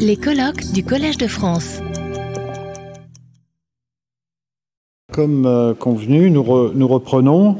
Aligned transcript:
Les 0.00 0.16
colloques 0.16 0.72
du 0.72 0.82
Collège 0.84 1.18
de 1.18 1.28
France. 1.28 1.78
Comme 5.12 5.46
euh, 5.46 5.72
convenu, 5.72 6.30
nous, 6.30 6.42
re- 6.42 6.72
nous 6.74 6.88
reprenons. 6.88 7.56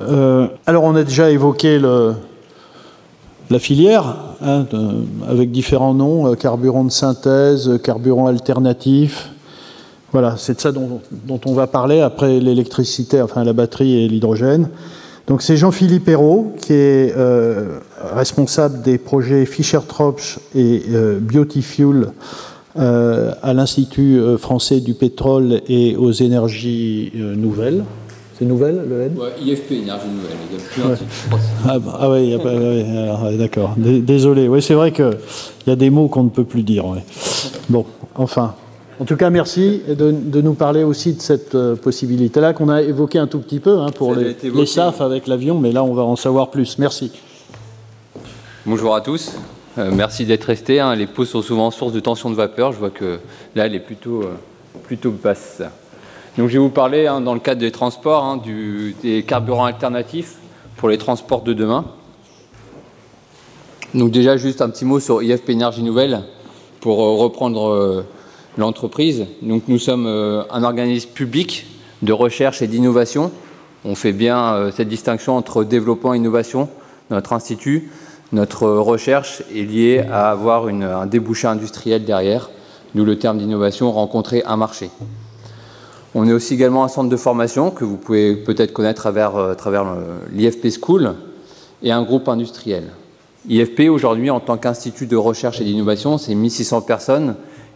Euh, 0.00 0.48
alors, 0.66 0.84
on 0.84 0.94
a 0.94 1.04
déjà 1.04 1.30
évoqué 1.30 1.78
la 1.78 3.58
filière, 3.58 4.16
hein, 4.40 4.64
avec 5.28 5.50
différents 5.52 5.92
noms, 5.92 6.28
euh, 6.28 6.34
carburant 6.34 6.84
de 6.84 6.90
synthèse, 6.90 7.78
carburant 7.84 8.26
alternatif. 8.26 9.30
Voilà, 10.12 10.36
c'est 10.38 10.54
de 10.54 10.60
ça 10.60 10.72
dont 10.72 11.40
on 11.44 11.52
va 11.52 11.66
parler 11.66 12.00
après 12.00 12.40
l'électricité, 12.40 13.20
enfin 13.20 13.44
la 13.44 13.52
batterie 13.52 14.02
et 14.02 14.08
l'hydrogène. 14.08 14.68
Donc 15.26 15.42
c'est 15.42 15.56
Jean-Philippe 15.56 16.08
Hérault 16.08 16.52
qui 16.60 16.72
est 16.72 17.14
euh, 17.16 17.78
responsable 18.14 18.82
des 18.82 18.98
projets 18.98 19.46
Fischer-Tropsch 19.46 20.38
et 20.54 20.82
euh, 20.90 21.18
Biotifuel 21.20 22.08
euh, 22.78 23.32
à 23.42 23.54
l'Institut 23.54 24.18
euh, 24.18 24.36
français 24.38 24.80
du 24.80 24.94
pétrole 24.94 25.60
et 25.68 25.94
aux 25.96 26.10
énergies 26.12 27.12
nouvelles. 27.14 27.84
C'est 28.38 28.46
nouvelle 28.46 28.82
le 28.88 29.02
N? 29.02 29.12
Ouais, 29.16 29.28
IFP, 29.40 29.72
énergie 29.72 30.06
nouvelle. 30.08 30.36
Il 30.50 30.82
y 30.82 30.84
a 30.92 30.96
plus. 30.96 31.04
Ah, 31.68 31.78
bah, 31.78 31.98
ah 32.00 32.10
ouais, 32.10 32.34
ouais, 32.36 33.36
d'accord. 33.36 33.74
Dé- 33.76 34.00
Désolé. 34.00 34.48
Oui, 34.48 34.60
c'est 34.62 34.74
vrai 34.74 34.90
qu'il 34.90 35.10
y 35.66 35.70
a 35.70 35.76
des 35.76 35.90
mots 35.90 36.08
qu'on 36.08 36.24
ne 36.24 36.30
peut 36.30 36.42
plus 36.44 36.62
dire. 36.62 36.84
Bon, 37.68 37.84
enfin. 38.16 38.54
En 39.02 39.04
tout 39.04 39.16
cas, 39.16 39.30
merci 39.30 39.82
de, 39.88 40.12
de 40.12 40.40
nous 40.40 40.54
parler 40.54 40.84
aussi 40.84 41.14
de 41.14 41.20
cette 41.20 41.56
euh, 41.56 41.74
possibilité-là 41.74 42.52
qu'on 42.52 42.68
a 42.68 42.82
évoquée 42.82 43.18
un 43.18 43.26
tout 43.26 43.40
petit 43.40 43.58
peu 43.58 43.80
hein, 43.80 43.88
pour 43.92 44.14
les, 44.14 44.36
SAF 44.64 45.00
avec 45.00 45.26
l'avion, 45.26 45.58
mais 45.58 45.72
là, 45.72 45.82
on 45.82 45.92
va 45.92 46.04
en 46.04 46.14
savoir 46.14 46.52
plus. 46.52 46.78
Merci. 46.78 47.10
Bonjour 48.64 48.94
à 48.94 49.00
tous. 49.00 49.32
Euh, 49.76 49.90
merci 49.92 50.24
d'être 50.24 50.44
restés. 50.44 50.78
hein. 50.78 50.94
Les 50.94 51.08
pauses 51.08 51.30
sont 51.30 51.42
souvent 51.42 51.72
source 51.72 51.92
de 51.92 51.98
tension 51.98 52.30
de 52.30 52.36
vapeur. 52.36 52.70
Je 52.70 52.78
vois 52.78 52.90
que 52.90 53.18
là, 53.56 53.66
elle 53.66 53.74
est 53.74 53.80
plutôt, 53.80 54.22
euh, 54.22 54.34
plutôt 54.84 55.10
basse. 55.10 55.62
Donc, 56.38 56.46
je 56.46 56.52
vais 56.52 56.58
vous 56.60 56.68
parler, 56.70 57.08
hein, 57.08 57.20
dans 57.20 57.34
le 57.34 57.40
cadre 57.40 57.60
des 57.60 57.72
transports, 57.72 58.22
hein, 58.22 58.36
du- 58.36 58.94
des 59.02 59.24
carburants 59.24 59.64
alternatifs 59.64 60.36
pour 60.76 60.88
les 60.88 60.96
transports 60.98 61.42
de 61.42 61.54
demain. 61.54 61.86
Donc, 63.94 64.12
déjà, 64.12 64.36
juste 64.36 64.62
un 64.62 64.70
petit 64.70 64.84
mot 64.84 65.00
sur 65.00 65.24
IFP 65.24 65.48
Énergie 65.50 65.82
Nouvelle 65.82 66.22
pour 66.80 67.02
euh, 67.02 67.16
reprendre 67.16 67.68
euh, 67.68 68.06
l'entreprise. 68.58 69.26
Donc, 69.42 69.64
nous 69.68 69.78
sommes 69.78 70.06
euh, 70.06 70.42
un 70.50 70.62
organisme 70.62 71.10
public 71.10 71.66
de 72.02 72.12
recherche 72.12 72.62
et 72.62 72.66
d'innovation. 72.66 73.30
On 73.84 73.94
fait 73.94 74.12
bien 74.12 74.54
euh, 74.54 74.70
cette 74.74 74.88
distinction 74.88 75.36
entre 75.36 75.64
développement 75.64 76.14
et 76.14 76.18
innovation 76.18 76.68
notre 77.10 77.32
institut. 77.32 77.90
Notre 78.32 78.66
recherche 78.66 79.42
est 79.54 79.64
liée 79.64 80.04
à 80.10 80.30
avoir 80.30 80.68
un 80.68 81.06
débouché 81.06 81.46
industriel 81.46 82.04
derrière, 82.04 82.50
d'où 82.94 83.04
le 83.04 83.18
terme 83.18 83.36
d'innovation, 83.36 83.92
rencontrer 83.92 84.42
un 84.46 84.56
marché. 84.56 84.88
On 86.14 86.26
est 86.26 86.32
aussi 86.32 86.54
également 86.54 86.84
un 86.84 86.88
centre 86.88 87.10
de 87.10 87.16
formation 87.16 87.70
que 87.70 87.84
vous 87.84 87.98
pouvez 87.98 88.36
peut-être 88.36 88.72
connaître 88.72 89.06
à 89.06 89.12
travers, 89.12 89.36
euh, 89.36 89.52
à 89.52 89.54
travers 89.54 89.84
l'IFP 90.32 90.68
School 90.70 91.14
et 91.82 91.92
un 91.92 92.02
groupe 92.02 92.28
industriel. 92.28 92.84
IFP, 93.48 93.90
aujourd'hui, 93.90 94.30
en 94.30 94.40
tant 94.40 94.56
qu'institut 94.56 95.06
de 95.06 95.16
recherche 95.16 95.60
et 95.60 95.64
d'innovation, 95.64 96.16
c'est 96.16 96.34
1600 96.34 96.82
personnes 96.82 97.34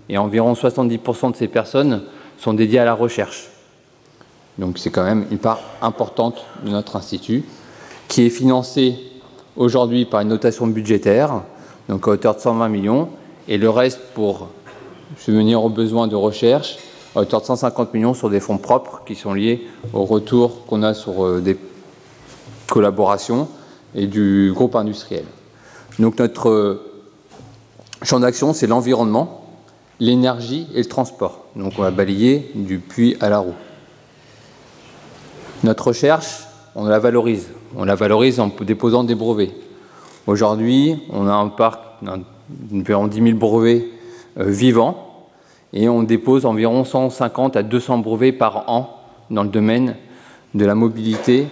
et 0.08 0.18
environ 0.18 0.52
70% 0.52 1.32
de 1.32 1.36
ces 1.36 1.48
personnes 1.48 2.02
sont 2.38 2.54
dédiées 2.54 2.78
à 2.78 2.84
la 2.84 2.94
recherche. 2.94 3.48
Donc 4.58 4.78
c'est 4.78 4.90
quand 4.90 5.04
même 5.04 5.26
une 5.30 5.38
part 5.38 5.60
importante 5.82 6.44
de 6.64 6.70
notre 6.70 6.96
institut 6.96 7.44
qui 8.08 8.22
est 8.22 8.30
financé 8.30 8.96
aujourd'hui 9.56 10.04
par 10.04 10.20
une 10.20 10.28
notation 10.28 10.66
budgétaire, 10.66 11.42
donc 11.88 12.06
à 12.06 12.12
hauteur 12.12 12.36
de 12.36 12.40
120 12.40 12.68
millions, 12.68 13.08
et 13.48 13.58
le 13.58 13.70
reste 13.70 14.00
pour 14.14 14.48
subvenir 15.18 15.62
aux 15.62 15.68
besoins 15.68 16.08
de 16.08 16.16
recherche 16.16 16.78
à 17.14 17.20
hauteur 17.20 17.40
de 17.40 17.46
150 17.46 17.94
millions 17.94 18.14
sur 18.14 18.28
des 18.28 18.40
fonds 18.40 18.58
propres 18.58 19.02
qui 19.06 19.14
sont 19.14 19.32
liés 19.32 19.66
au 19.92 20.04
retour 20.04 20.66
qu'on 20.66 20.82
a 20.82 20.94
sur 20.94 21.24
euh, 21.24 21.40
des 21.40 21.56
collaborations 22.68 23.48
et 23.94 24.06
du 24.06 24.52
groupe 24.54 24.76
industriel. 24.76 25.24
Donc 25.98 26.18
notre 26.18 26.50
euh, 26.50 26.82
champ 28.02 28.20
d'action, 28.20 28.52
c'est 28.52 28.66
l'environnement, 28.66 29.45
l'énergie 30.00 30.66
et 30.74 30.78
le 30.78 30.86
transport. 30.86 31.44
Donc 31.56 31.74
on 31.78 31.82
va 31.82 31.90
balayer 31.90 32.50
du 32.54 32.78
puits 32.78 33.16
à 33.20 33.28
la 33.28 33.38
roue. 33.38 33.54
Notre 35.64 35.88
recherche, 35.88 36.44
on 36.74 36.84
la 36.84 36.98
valorise. 36.98 37.48
On 37.76 37.84
la 37.84 37.94
valorise 37.94 38.40
en 38.40 38.50
déposant 38.60 39.04
des 39.04 39.14
brevets. 39.14 39.52
Aujourd'hui, 40.26 40.96
on 41.10 41.26
a 41.26 41.32
un 41.32 41.48
parc 41.48 41.82
d'environ 42.48 43.06
10 43.06 43.22
000 43.22 43.38
brevets 43.38 43.86
euh, 44.38 44.44
vivants 44.44 45.28
et 45.72 45.88
on 45.88 46.02
dépose 46.02 46.46
environ 46.46 46.84
150 46.84 47.56
à 47.56 47.62
200 47.62 47.98
brevets 47.98 48.32
par 48.32 48.68
an 48.68 49.00
dans 49.30 49.42
le 49.42 49.48
domaine 49.48 49.96
de 50.54 50.64
la 50.64 50.74
mobilité 50.74 51.46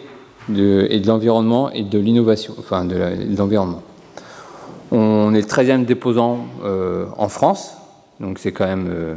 et 0.49 1.01
de 1.01 1.07
l'environnement 1.07 1.71
et 1.71 1.83
de 1.83 1.99
l'innovation, 1.99 2.55
enfin 2.59 2.85
de 2.85 2.97
l'environnement. 3.37 3.83
On 4.93 5.35
est 5.35 5.41
le 5.41 5.47
13e 5.47 5.85
déposant 5.85 6.47
euh, 6.65 7.07
en 7.17 7.29
France, 7.29 7.77
donc 8.21 8.39
c'est 8.39 8.53
quand 8.53 8.67
même 8.67 8.89
euh, 8.89 9.15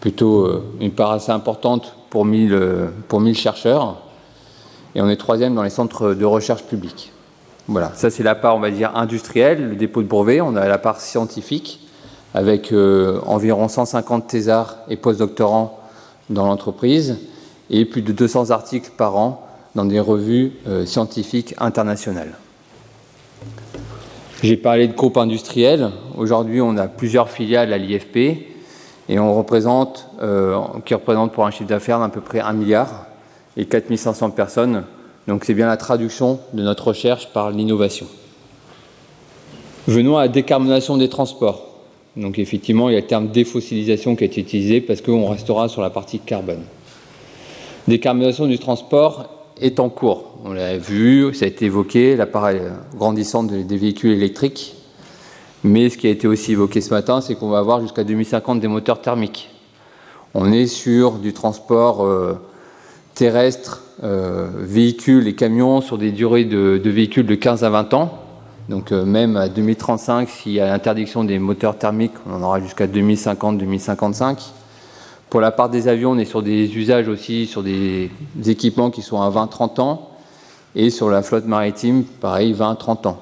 plutôt 0.00 0.44
euh, 0.44 0.64
une 0.80 0.92
part 0.92 1.12
assez 1.12 1.32
importante 1.32 1.96
pour 2.10 2.24
1000, 2.24 2.52
euh, 2.52 2.88
pour 3.08 3.20
1000 3.20 3.36
chercheurs. 3.36 4.02
Et 4.94 5.00
on 5.00 5.08
est 5.08 5.16
troisième 5.16 5.54
dans 5.54 5.62
les 5.62 5.70
centres 5.70 6.14
de 6.14 6.24
recherche 6.24 6.64
publics. 6.64 7.12
Voilà, 7.68 7.92
ça 7.94 8.10
c'est 8.10 8.22
la 8.22 8.34
part, 8.34 8.56
on 8.56 8.60
va 8.60 8.70
dire, 8.70 8.94
industrielle, 8.94 9.70
le 9.70 9.76
dépôt 9.76 10.02
de 10.02 10.08
brevet. 10.08 10.40
On 10.40 10.56
a 10.56 10.68
la 10.68 10.78
part 10.78 11.00
scientifique, 11.00 11.80
avec 12.32 12.72
environ 13.26 13.66
150 13.66 14.28
thésards 14.28 14.76
et 14.88 14.96
postdoctorants 14.96 15.80
dans 16.30 16.46
l'entreprise, 16.46 17.18
et 17.68 17.84
plus 17.84 18.02
de 18.02 18.12
200 18.12 18.50
articles 18.50 18.92
par 18.96 19.16
an 19.16 19.44
dans 19.74 19.84
des 19.84 19.98
revues 19.98 20.52
scientifiques 20.86 21.56
internationales. 21.58 22.34
J'ai 24.42 24.58
parlé 24.58 24.86
de 24.86 24.92
groupe 24.92 25.16
industriel. 25.16 25.90
Aujourd'hui, 26.14 26.60
on 26.60 26.76
a 26.76 26.88
plusieurs 26.88 27.30
filiales 27.30 27.72
à 27.72 27.78
l'IFP 27.78 28.16
et 29.08 29.18
on 29.18 29.34
représente, 29.34 30.08
euh, 30.20 30.58
qui 30.84 30.92
représentent 30.92 31.32
pour 31.32 31.46
un 31.46 31.50
chiffre 31.50 31.68
d'affaires 31.68 32.00
d'à 32.00 32.10
peu 32.10 32.20
près 32.20 32.40
1 32.40 32.52
milliard 32.52 33.06
et 33.56 33.64
4500 33.64 34.30
personnes. 34.30 34.84
Donc 35.26 35.44
c'est 35.44 35.54
bien 35.54 35.66
la 35.66 35.78
traduction 35.78 36.38
de 36.52 36.62
notre 36.62 36.88
recherche 36.88 37.32
par 37.32 37.50
l'innovation. 37.50 38.06
Venons 39.88 40.18
à 40.18 40.22
la 40.22 40.28
décarbonation 40.28 40.98
des 40.98 41.08
transports. 41.08 41.64
Donc 42.16 42.38
effectivement, 42.38 42.90
il 42.90 42.92
y 42.92 42.98
a 42.98 43.00
le 43.00 43.06
terme 43.06 43.28
défossilisation 43.28 44.16
qui 44.16 44.24
a 44.24 44.26
été 44.26 44.42
utilisé 44.42 44.82
parce 44.82 45.00
qu'on 45.00 45.28
restera 45.28 45.70
sur 45.70 45.80
la 45.80 45.90
partie 45.90 46.18
carbone. 46.18 46.62
Décarbonation 47.88 48.46
du 48.46 48.58
transport 48.58 49.35
est 49.60 49.80
en 49.80 49.88
cours. 49.88 50.38
On 50.44 50.52
l'a 50.52 50.78
vu, 50.78 51.34
ça 51.34 51.44
a 51.44 51.48
été 51.48 51.66
évoqué, 51.66 52.16
la 52.16 52.26
part 52.26 52.46
euh, 52.46 52.70
grandissante 52.96 53.48
des 53.48 53.76
véhicules 53.76 54.12
électriques. 54.12 54.76
Mais 55.64 55.90
ce 55.90 55.98
qui 55.98 56.06
a 56.06 56.10
été 56.10 56.28
aussi 56.28 56.52
évoqué 56.52 56.80
ce 56.80 56.90
matin, 56.90 57.20
c'est 57.20 57.34
qu'on 57.34 57.48
va 57.48 57.58
avoir 57.58 57.80
jusqu'à 57.80 58.04
2050 58.04 58.60
des 58.60 58.68
moteurs 58.68 59.00
thermiques. 59.00 59.50
On 60.34 60.52
est 60.52 60.66
sur 60.66 61.12
du 61.12 61.32
transport 61.32 62.04
euh, 62.04 62.34
terrestre, 63.14 63.82
euh, 64.04 64.48
véhicules 64.54 65.26
et 65.26 65.34
camions 65.34 65.80
sur 65.80 65.98
des 65.98 66.12
durées 66.12 66.44
de, 66.44 66.78
de 66.82 66.90
véhicules 66.90 67.26
de 67.26 67.34
15 67.34 67.64
à 67.64 67.70
20 67.70 67.94
ans. 67.94 68.22
Donc 68.68 68.92
euh, 68.92 69.04
même 69.04 69.36
à 69.36 69.48
2035, 69.48 70.28
s'il 70.28 70.52
y 70.52 70.60
a 70.60 70.66
l'interdiction 70.66 71.24
des 71.24 71.38
moteurs 71.38 71.78
thermiques, 71.78 72.12
on 72.28 72.34
en 72.34 72.42
aura 72.42 72.60
jusqu'à 72.60 72.86
2050-2055. 72.86 74.50
Pour 75.36 75.42
la 75.42 75.52
part 75.52 75.68
des 75.68 75.86
avions, 75.86 76.12
on 76.12 76.18
est 76.18 76.24
sur 76.24 76.42
des 76.42 76.78
usages 76.78 77.08
aussi, 77.08 77.44
sur 77.44 77.62
des 77.62 78.10
équipements 78.46 78.90
qui 78.90 79.02
sont 79.02 79.20
à 79.20 79.28
20-30 79.28 79.82
ans. 79.82 80.08
Et 80.74 80.88
sur 80.88 81.10
la 81.10 81.20
flotte 81.20 81.44
maritime, 81.44 82.04
pareil, 82.04 82.54
20-30 82.54 83.06
ans. 83.06 83.18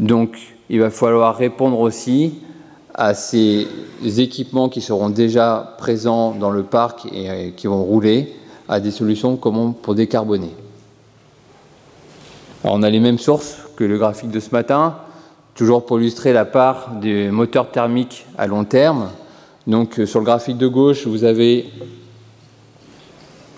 Donc 0.00 0.36
il 0.68 0.80
va 0.80 0.90
falloir 0.90 1.36
répondre 1.36 1.78
aussi 1.78 2.40
à 2.94 3.14
ces 3.14 3.68
équipements 4.02 4.68
qui 4.68 4.80
seront 4.80 5.08
déjà 5.08 5.76
présents 5.78 6.32
dans 6.32 6.50
le 6.50 6.64
parc 6.64 7.06
et 7.12 7.30
euh, 7.30 7.50
qui 7.56 7.68
vont 7.68 7.84
rouler, 7.84 8.34
à 8.68 8.80
des 8.80 8.90
solutions 8.90 9.36
comment 9.36 9.70
pour 9.70 9.94
décarboner. 9.94 10.50
On 12.64 12.82
a 12.82 12.90
les 12.90 12.98
mêmes 12.98 13.20
sources 13.20 13.56
que 13.76 13.84
le 13.84 13.98
graphique 13.98 14.32
de 14.32 14.40
ce 14.40 14.50
matin, 14.50 14.96
toujours 15.54 15.86
pour 15.86 16.00
illustrer 16.00 16.32
la 16.32 16.44
part 16.44 16.90
des 17.00 17.30
moteurs 17.30 17.70
thermiques 17.70 18.26
à 18.36 18.48
long 18.48 18.64
terme. 18.64 19.10
Donc 19.66 19.98
euh, 19.98 20.06
sur 20.06 20.20
le 20.20 20.24
graphique 20.24 20.56
de 20.56 20.68
gauche, 20.68 21.06
vous 21.06 21.24
avez 21.24 21.66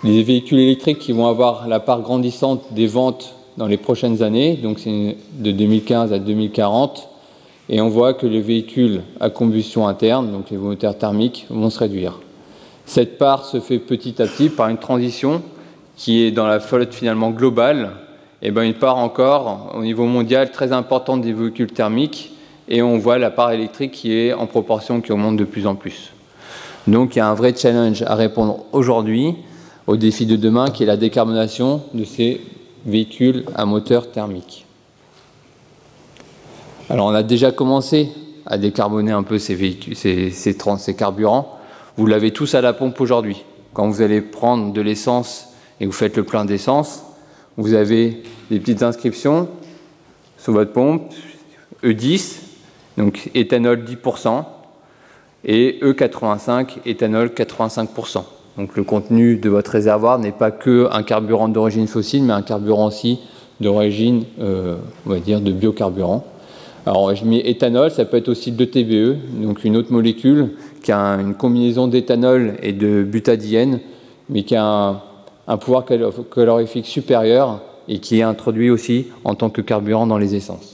les 0.03 0.21
véhicules 0.21 0.59
électriques 0.59 0.99
qui 0.99 1.13
vont 1.13 1.27
avoir 1.27 1.67
la 1.67 1.79
part 1.79 2.01
grandissante 2.01 2.73
des 2.73 2.87
ventes 2.87 3.35
dans 3.55 3.67
les 3.67 3.77
prochaines 3.77 4.21
années, 4.21 4.55
donc 4.55 4.79
c'est 4.79 5.15
de 5.33 5.51
2015 5.51 6.11
à 6.11 6.19
2040, 6.19 7.07
et 7.69 7.79
on 7.79 7.87
voit 7.87 8.13
que 8.13 8.27
les 8.27 8.41
véhicules 8.41 9.01
à 9.21 9.29
combustion 9.29 9.87
interne, 9.87 10.31
donc 10.31 10.49
les 10.49 10.57
moteurs 10.57 10.97
thermiques, 10.97 11.45
vont 11.49 11.69
se 11.69 11.79
réduire. 11.79 12.19
Cette 12.85 13.17
part 13.17 13.45
se 13.45 13.61
fait 13.61 13.79
petit 13.79 14.21
à 14.21 14.27
petit 14.27 14.49
par 14.49 14.67
une 14.67 14.77
transition 14.77 15.41
qui 15.95 16.23
est 16.23 16.31
dans 16.31 16.47
la 16.47 16.59
flotte 16.59 16.93
finalement 16.93 17.29
globale, 17.29 17.91
et 18.41 18.51
ben 18.51 18.63
une 18.63 18.73
part 18.73 18.97
encore 18.97 19.73
au 19.73 19.83
niveau 19.83 20.05
mondial 20.05 20.51
très 20.51 20.73
importante 20.73 21.21
des 21.21 21.31
véhicules 21.31 21.71
thermiques 21.71 22.32
et 22.67 22.81
on 22.81 22.97
voit 22.97 23.17
la 23.17 23.31
part 23.31 23.51
électrique 23.51 23.91
qui 23.91 24.13
est 24.13 24.33
en 24.33 24.47
proportion 24.47 25.01
qui 25.01 25.11
augmente 25.11 25.37
de 25.37 25.43
plus 25.43 25.67
en 25.67 25.75
plus. 25.75 26.13
Donc 26.87 27.15
il 27.15 27.19
y 27.19 27.21
a 27.21 27.27
un 27.27 27.33
vrai 27.33 27.53
challenge 27.55 28.01
à 28.03 28.15
répondre 28.15 28.65
aujourd'hui 28.71 29.35
au 29.87 29.97
défi 29.97 30.25
de 30.25 30.35
demain 30.35 30.69
qui 30.69 30.83
est 30.83 30.85
la 30.87 30.97
décarbonation 30.97 31.83
de 31.93 32.03
ces 32.03 32.41
véhicules 32.85 33.45
à 33.55 33.65
moteur 33.65 34.11
thermique. 34.11 34.65
Alors 36.89 37.07
on 37.07 37.13
a 37.13 37.23
déjà 37.23 37.51
commencé 37.51 38.09
à 38.45 38.57
décarboner 38.57 39.11
un 39.11 39.23
peu 39.23 39.39
ces, 39.39 39.55
véhicules, 39.55 39.95
ces, 39.95 40.31
ces, 40.31 40.95
carburants. 40.95 41.57
Vous 41.95 42.05
l'avez 42.05 42.31
tous 42.31 42.55
à 42.55 42.61
la 42.61 42.73
pompe 42.73 42.99
aujourd'hui. 42.99 43.43
Quand 43.73 43.87
vous 43.87 44.01
allez 44.01 44.21
prendre 44.21 44.73
de 44.73 44.81
l'essence 44.81 45.49
et 45.79 45.85
vous 45.85 45.91
faites 45.91 46.17
le 46.17 46.23
plein 46.23 46.43
d'essence, 46.43 47.03
vous 47.55 47.73
avez 47.73 48.21
des 48.51 48.59
petites 48.59 48.83
inscriptions 48.83 49.47
sur 50.37 50.53
votre 50.53 50.73
pompe, 50.73 51.13
E10, 51.83 52.42
donc 52.97 53.29
éthanol 53.33 53.83
10%, 53.83 54.43
et 55.45 55.79
E85, 55.81 56.77
éthanol 56.85 57.27
85%. 57.27 58.23
Donc 58.57 58.75
le 58.75 58.83
contenu 58.83 59.37
de 59.37 59.49
votre 59.49 59.71
réservoir 59.71 60.19
n'est 60.19 60.31
pas 60.31 60.51
que 60.51 60.87
un 60.91 61.03
carburant 61.03 61.49
d'origine 61.49 61.87
fossile, 61.87 62.23
mais 62.23 62.33
un 62.33 62.43
carburant 62.43 62.87
aussi 62.87 63.19
d'origine, 63.59 64.23
euh, 64.39 64.75
on 65.05 65.09
va 65.09 65.19
dire, 65.19 65.41
de 65.41 65.51
biocarburant. 65.51 66.23
Alors 66.85 67.15
je 67.15 67.25
mets 67.25 67.39
éthanol, 67.39 67.91
ça 67.91 68.05
peut 68.05 68.17
être 68.17 68.29
aussi 68.29 68.51
de 68.51 68.65
TBE, 68.65 69.41
donc 69.41 69.63
une 69.63 69.77
autre 69.77 69.91
molécule 69.91 70.51
qui 70.83 70.91
a 70.91 71.15
une 71.15 71.33
combinaison 71.33 71.87
d'éthanol 71.87 72.55
et 72.61 72.73
de 72.73 73.03
butadiène, 73.03 73.79
mais 74.29 74.43
qui 74.43 74.55
a 74.55 74.65
un, 74.65 75.01
un 75.47 75.57
pouvoir 75.57 75.85
calorifique 75.85 76.85
supérieur 76.85 77.61
et 77.87 77.99
qui 77.99 78.19
est 78.19 78.23
introduit 78.23 78.69
aussi 78.69 79.07
en 79.23 79.35
tant 79.35 79.49
que 79.49 79.61
carburant 79.61 80.07
dans 80.07 80.17
les 80.17 80.35
essences. 80.35 80.72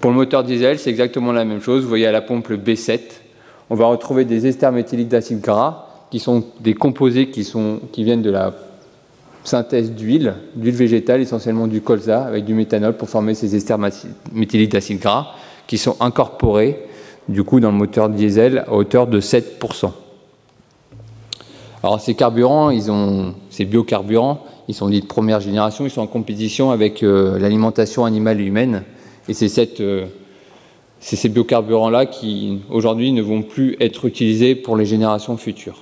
Pour 0.00 0.10
le 0.10 0.16
moteur 0.16 0.44
diesel, 0.44 0.78
c'est 0.78 0.88
exactement 0.88 1.30
la 1.30 1.44
même 1.44 1.60
chose. 1.60 1.82
Vous 1.82 1.88
voyez 1.88 2.06
à 2.06 2.12
la 2.12 2.22
pompe 2.22 2.48
le 2.48 2.56
B7. 2.56 3.00
On 3.68 3.74
va 3.74 3.86
retrouver 3.86 4.24
des 4.24 4.46
esters 4.46 4.72
méthyliques 4.72 5.08
d'acide 5.08 5.40
gras 5.40 5.86
qui 6.10 6.18
sont 6.18 6.44
des 6.60 6.74
composés 6.74 7.30
qui, 7.30 7.44
sont, 7.44 7.80
qui 7.92 8.02
viennent 8.02 8.22
de 8.22 8.30
la 8.30 8.54
synthèse 9.44 9.92
d'huile, 9.92 10.34
d'huile 10.56 10.74
végétale, 10.74 11.20
essentiellement 11.20 11.66
du 11.66 11.82
colza, 11.82 12.22
avec 12.22 12.46
du 12.46 12.54
méthanol 12.54 12.96
pour 12.96 13.10
former 13.10 13.34
ces 13.34 13.54
esters 13.54 13.78
méthyliques 14.32 14.72
d'acide 14.72 15.00
gras, 15.00 15.34
qui 15.66 15.76
sont 15.76 15.96
incorporés 16.00 16.78
du 17.28 17.44
coup 17.44 17.60
dans 17.60 17.70
le 17.70 17.76
moteur 17.76 18.08
diesel 18.08 18.64
à 18.66 18.72
hauteur 18.72 19.06
de 19.06 19.20
7%. 19.20 19.92
Alors 21.82 22.00
ces 22.00 22.14
carburants, 22.14 22.70
ils 22.70 22.90
ont, 22.90 23.34
ces 23.50 23.66
biocarburants, 23.66 24.44
ils 24.66 24.74
sont 24.74 24.88
dits 24.88 25.00
de 25.00 25.06
première 25.06 25.40
génération, 25.40 25.84
ils 25.84 25.90
sont 25.90 26.02
en 26.02 26.06
compétition 26.06 26.70
avec 26.70 27.02
euh, 27.02 27.38
l'alimentation 27.38 28.04
animale 28.04 28.40
et 28.40 28.44
humaine, 28.44 28.82
et 29.30 29.32
c'est 29.32 29.80
euh, 29.80 30.06
ces 30.98 31.28
biocarburants-là 31.28 32.06
qui 32.06 32.58
aujourd'hui 32.68 33.12
ne 33.12 33.22
vont 33.22 33.42
plus 33.42 33.76
être 33.78 34.06
utilisés 34.06 34.56
pour 34.56 34.76
les 34.76 34.84
générations 34.84 35.36
futures. 35.36 35.80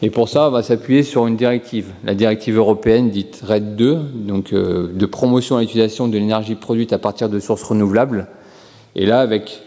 Et 0.00 0.08
pour 0.08 0.30
ça, 0.30 0.48
on 0.48 0.50
va 0.50 0.62
s'appuyer 0.62 1.02
sur 1.02 1.26
une 1.26 1.36
directive, 1.36 1.88
la 2.04 2.14
directive 2.14 2.56
européenne 2.56 3.10
dite 3.10 3.42
RED 3.46 3.76
2, 3.76 3.96
donc 4.14 4.52
euh, 4.54 4.90
de 4.90 5.06
promotion 5.06 5.58
à 5.58 5.60
l'utilisation 5.60 6.08
de 6.08 6.16
l'énergie 6.16 6.54
produite 6.54 6.94
à 6.94 6.98
partir 6.98 7.28
de 7.28 7.38
sources 7.40 7.64
renouvelables. 7.64 8.28
Et 8.94 9.04
là, 9.04 9.20
avec 9.20 9.60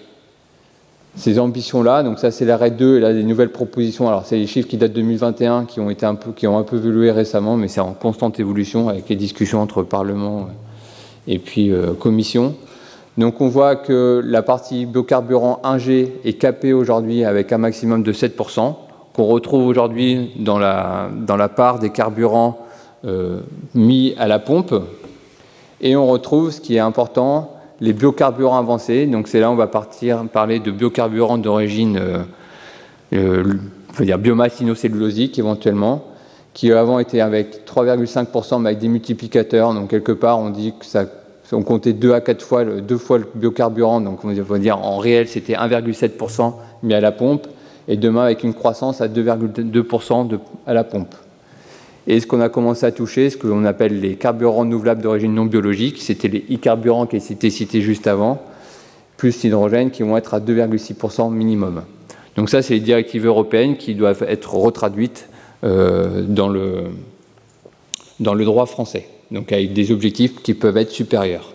ces 1.16 1.38
ambitions-là, 1.38 2.02
donc 2.02 2.18
ça 2.18 2.32
c'est 2.32 2.46
la 2.46 2.58
RED 2.58 2.76
2, 2.76 2.98
et 2.98 3.00
là 3.02 3.14
des 3.14 3.24
nouvelles 3.24 3.52
propositions. 3.52 4.08
Alors 4.08 4.26
c'est 4.26 4.38
les 4.38 4.48
chiffres 4.48 4.68
qui 4.68 4.78
datent 4.78 4.94
de 4.94 5.02
2021, 5.02 5.66
qui 5.66 5.80
ont 5.80 5.92
été 5.92 6.08
un 6.08 6.16
peu, 6.16 6.32
qui 6.32 6.48
ont 6.48 6.58
un 6.58 6.64
peu 6.64 6.78
évolué 6.78 7.12
récemment, 7.12 7.56
mais 7.56 7.68
c'est 7.68 7.82
en 7.82 7.94
constante 7.94 8.40
évolution 8.40 8.90
avec 8.90 9.10
les 9.10 9.16
discussions 9.16 9.62
entre 9.62 9.84
Parlement 9.84 10.48
et 11.28 11.40
puis 11.40 11.72
euh, 11.72 11.94
Commission. 11.94 12.56
Donc 13.18 13.42
on 13.42 13.50
voit 13.50 13.76
que 13.76 14.22
la 14.26 14.42
partie 14.42 14.86
biocarburant 14.86 15.62
1G 15.64 16.10
est 16.24 16.34
capée 16.34 16.74
aujourd'hui 16.74 17.26
avec 17.26 17.52
un 17.52 17.58
maximum 17.58 18.04
de 18.04 18.14
7% 18.14 18.76
qu'on 19.14 19.26
retrouve 19.26 19.68
aujourd'hui 19.68 20.32
dans 20.38 20.58
la, 20.58 21.10
dans 21.14 21.36
la 21.36 21.50
part 21.50 21.80
des 21.80 21.90
carburants 21.90 22.66
euh, 23.06 23.42
mis 23.74 24.14
à 24.18 24.28
la 24.28 24.40
pompe. 24.40 24.74
Et 25.82 25.96
on 25.96 26.08
retrouve, 26.08 26.52
ce 26.52 26.62
qui 26.62 26.76
est 26.76 26.80
important, 26.80 27.52
les 27.82 27.94
biocarburants 27.94 28.58
avancés. 28.58 29.08
Donc 29.08 29.28
c'est 29.28 29.40
là 29.40 29.52
on 29.52 29.56
va 29.56 29.68
partir 29.68 30.24
parler 30.32 30.60
de 30.60 30.72
biocarburants 30.72 31.40
d'origine, 31.40 31.98
euh, 31.98 32.24
euh, 33.14 33.44
dire 34.00 34.20
biomasse 34.20 34.62
inocellulosique 34.62 35.38
éventuellement, 35.40 36.06
qui 36.54 36.72
avant 36.72 37.00
étaient 37.00 37.22
avec 37.22 37.66
3,5% 37.66 38.62
mais 38.62 38.70
avec 38.70 38.80
des 38.80 38.88
multiplicateurs. 38.88 39.74
Donc 39.74 39.90
quelque 39.90 40.12
part 40.12 40.40
on 40.40 40.50
dit 40.50 40.74
que 40.78 40.86
ça, 40.86 41.06
on 41.52 41.64
comptait 41.64 41.94
2 41.94 42.14
à 42.14 42.22
4 42.22 42.42
fois, 42.42 42.66
deux 42.66 42.98
fois 42.98 43.18
le 43.18 43.28
biocarburant. 43.36 44.02
Donc 44.02 44.24
on 44.24 44.34
va 44.34 44.60
dire 44.60 44.80
en 44.80 44.98
réel 44.98 45.28
c'était 45.28 45.54
1,7% 45.54 46.54
mis 46.84 46.94
à 46.94 47.00
la 47.00 47.12
pompe 47.12 47.48
et 47.88 47.98
demain 47.98 48.24
avec 48.24 48.44
une 48.44 48.54
croissance 48.54 49.02
à 49.02 49.08
2,2% 49.08 50.40
à 50.68 50.74
la 50.74 50.84
pompe. 50.84 51.14
Et 52.08 52.20
ce 52.20 52.26
qu'on 52.26 52.42
a 52.42 52.50
commencé 52.50 52.86
à 52.86 52.92
toucher, 52.92 53.30
ce 53.30 53.38
que 53.38 53.48
l'on 53.48 53.64
appelle 53.64 54.00
les 54.00 54.16
carburants 54.16 54.62
renouvelables 54.62 55.02
d'origine 55.02 55.34
non 55.34 55.46
biologique, 55.46 56.02
c'était 56.02 56.28
les 56.28 56.46
e-carburants 56.52 57.06
qui 57.06 57.18
étaient 57.18 57.50
cités 57.52 57.82
juste 57.82 58.08
avant, 58.08 58.42
plus 59.18 59.44
l'hydrogène 59.44 59.92
qui 59.92 60.02
vont 60.02 60.18
être 60.18 60.34
à 60.34 60.40
2,6% 60.40 61.32
minimum. 61.32 61.84
Donc 62.36 62.50
ça, 62.50 62.62
c'est 62.62 62.74
les 62.74 62.80
directives 62.80 63.26
européennes 63.26 63.78
qui 63.78 63.94
doivent 63.94 64.26
être 64.28 64.56
retraduites 64.56 65.30
dans, 65.64 66.50
le, 66.50 66.86
dans 68.20 68.34
le 68.34 68.46
droit 68.46 68.66
français, 68.66 69.08
donc 69.30 69.52
avec 69.52 69.74
des 69.74 69.92
objectifs 69.92 70.42
qui 70.42 70.54
peuvent 70.54 70.78
être 70.78 70.92
supérieurs. 70.92 71.52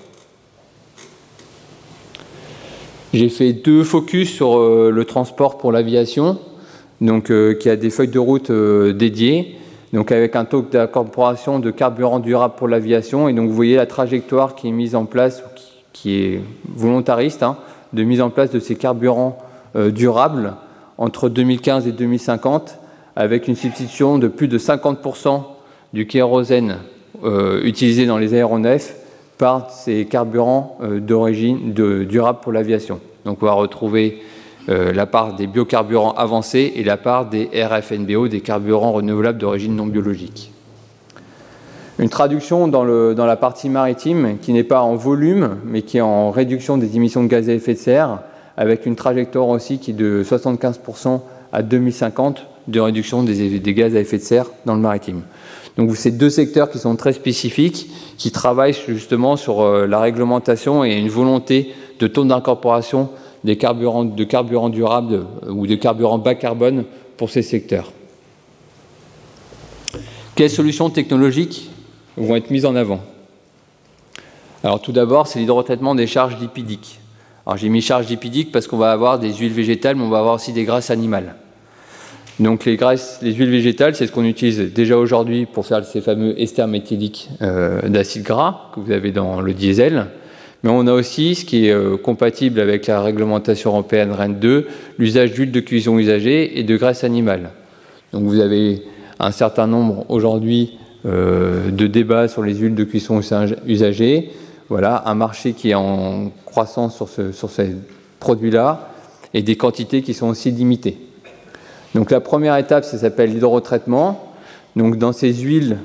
J'ai 3.16 3.30
fait 3.30 3.54
deux 3.54 3.82
focus 3.82 4.30
sur 4.30 4.58
euh, 4.58 4.90
le 4.92 5.04
transport 5.06 5.56
pour 5.56 5.72
l'aviation, 5.72 6.38
donc 7.00 7.30
euh, 7.30 7.54
qui 7.54 7.70
a 7.70 7.76
des 7.76 7.88
feuilles 7.88 8.08
de 8.08 8.18
route 8.18 8.50
euh, 8.50 8.92
dédiées, 8.92 9.56
donc 9.94 10.12
avec 10.12 10.36
un 10.36 10.44
taux 10.44 10.60
d'incorporation 10.60 11.58
de 11.58 11.70
carburant 11.70 12.18
durable 12.18 12.52
pour 12.58 12.68
l'aviation. 12.68 13.28
Et 13.30 13.32
donc 13.32 13.48
vous 13.48 13.54
voyez 13.54 13.76
la 13.76 13.86
trajectoire 13.86 14.54
qui 14.54 14.68
est 14.68 14.72
mise 14.72 14.94
en 14.94 15.06
place, 15.06 15.42
qui, 15.94 16.14
est 16.14 16.40
volontariste, 16.68 17.42
hein, 17.42 17.56
de 17.94 18.02
mise 18.02 18.20
en 18.20 18.28
place 18.28 18.50
de 18.50 18.60
ces 18.60 18.76
carburants 18.76 19.38
durables 19.74 20.54
entre 20.98 21.30
2015 21.30 21.86
et 21.86 21.92
2050, 21.92 22.78
avec 23.16 23.48
une 23.48 23.56
substitution 23.56 24.18
de 24.18 24.28
plus 24.28 24.48
de 24.48 24.58
50% 24.58 25.42
du 25.92 26.06
kérosène 26.06 26.78
utilisé 27.64 28.04
dans 28.04 28.18
les 28.18 28.34
aéronefs 28.34 28.94
par 29.38 29.70
ces 29.70 30.06
carburants 30.06 30.78
euh, 30.82 31.00
d'origine 31.00 31.72
durable 31.72 32.38
pour 32.40 32.52
l'aviation. 32.52 33.00
Donc 33.24 33.42
on 33.42 33.46
va 33.46 33.52
retrouver 33.52 34.22
euh, 34.68 34.92
la 34.92 35.06
part 35.06 35.34
des 35.34 35.46
biocarburants 35.46 36.12
avancés 36.12 36.72
et 36.76 36.84
la 36.84 36.96
part 36.96 37.26
des 37.26 37.48
RFNBO, 37.54 38.28
des 38.28 38.40
carburants 38.40 38.92
renouvelables 38.92 39.38
d'origine 39.38 39.76
non 39.76 39.86
biologique. 39.86 40.52
Une 41.98 42.08
traduction 42.10 42.68
dans, 42.68 42.84
dans, 43.14 43.26
la 43.26 43.36
partie 43.36 43.70
maritime 43.70 44.36
qui 44.40 44.52
n'est 44.52 44.64
pas 44.64 44.82
en 44.82 44.96
volume, 44.96 45.56
mais 45.64 45.80
qui 45.80 45.96
est 45.96 46.02
en 46.02 46.30
réduction 46.30 46.76
des 46.76 46.96
émissions 46.96 47.22
de 47.22 47.28
gaz 47.28 47.48
à 47.48 47.54
effet 47.54 47.72
de 47.72 47.78
serre, 47.78 48.20
avec 48.58 48.84
une 48.84 48.96
trajectoire 48.96 49.48
aussi 49.48 49.78
qui 49.78 49.92
est 49.92 49.94
de 49.94 50.22
75% 50.22 51.20
à 51.52 51.62
2050 51.62 52.46
de 52.68 52.80
réduction 52.80 53.22
des, 53.22 53.60
gaz 53.74 53.94
à 53.94 54.00
effet 54.00 54.18
de 54.18 54.22
serre 54.22 54.46
dans 54.64 54.74
le 54.74 54.80
maritime. 54.80 55.22
Donc 55.76 55.94
c'est 55.96 56.10
deux 56.10 56.30
secteurs 56.30 56.70
qui 56.70 56.78
sont 56.78 56.96
très 56.96 57.12
spécifiques, 57.12 57.90
qui 58.16 58.30
travaillent 58.30 58.76
justement 58.88 59.36
sur 59.36 59.60
euh, 59.60 59.86
la 59.86 60.00
réglementation 60.00 60.84
et 60.84 60.94
une 60.94 61.08
volonté 61.08 61.74
de 62.00 62.06
taux 62.06 62.24
d'incorporation 62.24 63.10
des 63.44 63.56
carburants, 63.56 64.04
de 64.04 64.24
carburants 64.24 64.70
durables 64.70 65.26
ou 65.48 65.66
de 65.66 65.74
carburants 65.74 66.18
bas 66.18 66.34
carbone 66.34 66.84
pour 67.16 67.30
ces 67.30 67.42
secteurs. 67.42 67.92
Quelles 70.34 70.50
solutions 70.50 70.90
technologiques 70.90 71.70
vont 72.16 72.36
être 72.36 72.50
mises 72.50 72.66
en 72.66 72.74
avant? 72.74 73.00
Alors 74.64 74.80
tout 74.80 74.92
d'abord, 74.92 75.26
c'est 75.26 75.38
l'hydrotraitement 75.38 75.94
des 75.94 76.06
charges 76.06 76.38
lipidiques. 76.40 76.98
Alors 77.46 77.56
j'ai 77.56 77.68
mis 77.68 77.80
charges 77.80 78.08
lipidiques 78.08 78.50
parce 78.50 78.66
qu'on 78.66 78.78
va 78.78 78.90
avoir 78.90 79.18
des 79.18 79.32
huiles 79.32 79.52
végétales, 79.52 79.94
mais 79.94 80.02
on 80.02 80.08
va 80.10 80.18
avoir 80.18 80.34
aussi 80.34 80.52
des 80.52 80.64
grasses 80.64 80.90
animales. 80.90 81.36
Donc 82.38 82.66
les 82.66 82.76
graisses, 82.76 83.18
les 83.22 83.32
huiles 83.32 83.50
végétales, 83.50 83.94
c'est 83.94 84.06
ce 84.06 84.12
qu'on 84.12 84.24
utilise 84.24 84.58
déjà 84.58 84.98
aujourd'hui 84.98 85.46
pour 85.46 85.64
faire 85.64 85.82
ces 85.84 86.02
fameux 86.02 86.38
esters 86.38 86.68
méthyliques 86.68 87.30
euh, 87.40 87.80
d'acide 87.88 88.24
gras 88.24 88.70
que 88.74 88.80
vous 88.80 88.92
avez 88.92 89.10
dans 89.10 89.40
le 89.40 89.54
diesel. 89.54 90.08
Mais 90.62 90.70
on 90.70 90.86
a 90.86 90.92
aussi, 90.92 91.34
ce 91.34 91.46
qui 91.46 91.66
est 91.66 91.72
euh, 91.72 91.96
compatible 91.96 92.60
avec 92.60 92.88
la 92.88 93.00
réglementation 93.00 93.70
européenne 93.70 94.12
REN 94.12 94.38
2, 94.38 94.66
l'usage 94.98 95.32
d'huile 95.32 95.50
de 95.50 95.60
cuisson 95.60 95.98
usagée 95.98 96.58
et 96.58 96.62
de 96.62 96.76
graisse 96.76 97.04
animale. 97.04 97.50
Donc 98.12 98.24
vous 98.24 98.40
avez 98.40 98.82
un 99.18 99.30
certain 99.30 99.66
nombre 99.66 100.04
aujourd'hui 100.10 100.76
euh, 101.06 101.70
de 101.70 101.86
débats 101.86 102.28
sur 102.28 102.42
les 102.42 102.54
huiles 102.54 102.74
de 102.74 102.84
cuisson 102.84 103.20
usagées. 103.66 104.30
Voilà, 104.68 105.04
un 105.06 105.14
marché 105.14 105.52
qui 105.54 105.70
est 105.70 105.74
en 105.74 106.32
croissance 106.44 106.96
sur, 106.96 107.08
ce, 107.08 107.32
sur 107.32 107.48
ces 107.48 107.70
produits-là 108.20 108.90
et 109.32 109.42
des 109.42 109.56
quantités 109.56 110.02
qui 110.02 110.12
sont 110.12 110.28
aussi 110.28 110.50
limitées. 110.50 110.98
Donc 111.96 112.10
la 112.10 112.20
première 112.20 112.58
étape, 112.58 112.84
ça 112.84 112.98
s'appelle 112.98 113.30
l'hydrotraitement. 113.30 114.34
Donc 114.76 114.98
dans 114.98 115.12
ces 115.12 115.32
huiles 115.32 115.78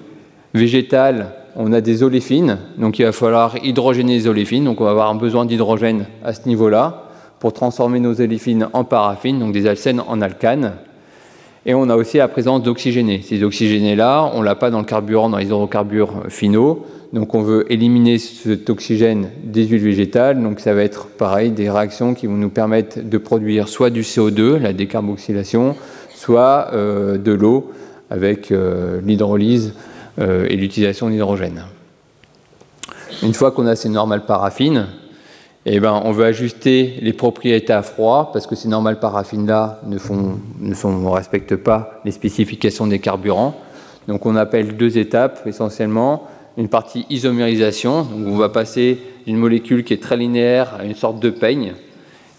végétales 0.53 1.27
on 1.55 1.71
a 1.71 1.79
des 1.79 2.03
oléfines, 2.03 2.57
donc 2.77 2.99
il 2.99 3.05
va 3.05 3.13
falloir 3.13 3.55
hydrogéner 3.63 4.13
les 4.13 4.27
oléfines, 4.27 4.65
donc 4.65 4.79
on 4.81 4.85
va 4.85 4.91
avoir 4.91 5.09
un 5.09 5.15
besoin 5.15 5.45
d'hydrogène 5.45 6.05
à 6.23 6.33
ce 6.33 6.47
niveau-là 6.47 7.05
pour 7.39 7.53
transformer 7.53 7.99
nos 8.01 8.19
oléfines 8.19 8.67
en 8.73 8.83
paraffine, 8.83 9.39
donc 9.39 9.53
des 9.53 9.67
alcènes 9.67 10.01
en 10.05 10.21
alcanes. 10.21 10.73
Et 11.65 11.73
on 11.73 11.89
a 11.89 11.95
aussi 11.95 12.17
la 12.17 12.27
présence 12.27 12.63
d'oxygénés. 12.63 13.21
Ces 13.23 13.43
oxygénés-là, 13.43 14.31
on 14.33 14.39
ne 14.39 14.45
l'a 14.45 14.55
pas 14.55 14.71
dans 14.71 14.79
le 14.79 14.85
carburant, 14.85 15.29
dans 15.29 15.37
les 15.37 15.45
hydrocarbures 15.45 16.23
finaux. 16.27 16.85
Donc 17.13 17.35
on 17.35 17.41
veut 17.41 17.71
éliminer 17.71 18.17
cet 18.17 18.69
oxygène 18.69 19.29
des 19.43 19.67
huiles 19.67 19.83
végétales. 19.83 20.41
Donc 20.41 20.59
ça 20.59 20.73
va 20.73 20.81
être 20.81 21.07
pareil, 21.07 21.51
des 21.51 21.69
réactions 21.69 22.15
qui 22.15 22.25
vont 22.25 22.37
nous 22.37 22.49
permettre 22.49 23.01
de 23.01 23.17
produire 23.17 23.67
soit 23.67 23.91
du 23.91 24.01
CO2, 24.01 24.57
la 24.57 24.73
décarboxylation, 24.73 25.75
soit 26.21 26.67
euh, 26.73 27.17
de 27.17 27.31
l'eau 27.31 27.71
avec 28.11 28.51
euh, 28.51 29.01
l'hydrolyse 29.03 29.73
euh, 30.19 30.45
et 30.49 30.55
l'utilisation 30.55 31.09
d'hydrogène. 31.09 31.63
Une 33.23 33.33
fois 33.33 33.51
qu'on 33.51 33.65
a 33.65 33.75
ces 33.75 33.89
normales 33.89 34.25
paraffines, 34.25 34.85
eh 35.65 35.79
ben, 35.79 35.99
on 36.03 36.11
veut 36.11 36.25
ajuster 36.25 36.95
les 37.01 37.13
propriétés 37.13 37.73
à 37.73 37.81
froid 37.81 38.29
parce 38.33 38.45
que 38.45 38.55
ces 38.55 38.67
normales 38.67 38.99
paraffines-là 38.99 39.81
ne, 39.87 39.97
ne, 40.59 41.09
respectent 41.09 41.55
pas 41.55 42.01
les 42.05 42.11
spécifications 42.11 42.85
des 42.85 42.99
carburants. 42.99 43.55
Donc 44.07 44.25
on 44.25 44.35
appelle 44.35 44.77
deux 44.77 44.99
étapes 44.99 45.41
essentiellement. 45.47 46.27
Une 46.57 46.67
partie 46.67 47.05
isomérisation, 47.09 48.01
où 48.01 48.27
on 48.27 48.37
va 48.37 48.49
passer 48.49 48.99
d'une 49.25 49.37
molécule 49.37 49.83
qui 49.83 49.93
est 49.93 50.03
très 50.03 50.17
linéaire 50.17 50.75
à 50.79 50.83
une 50.83 50.95
sorte 50.95 51.19
de 51.19 51.29
peigne. 51.29 51.73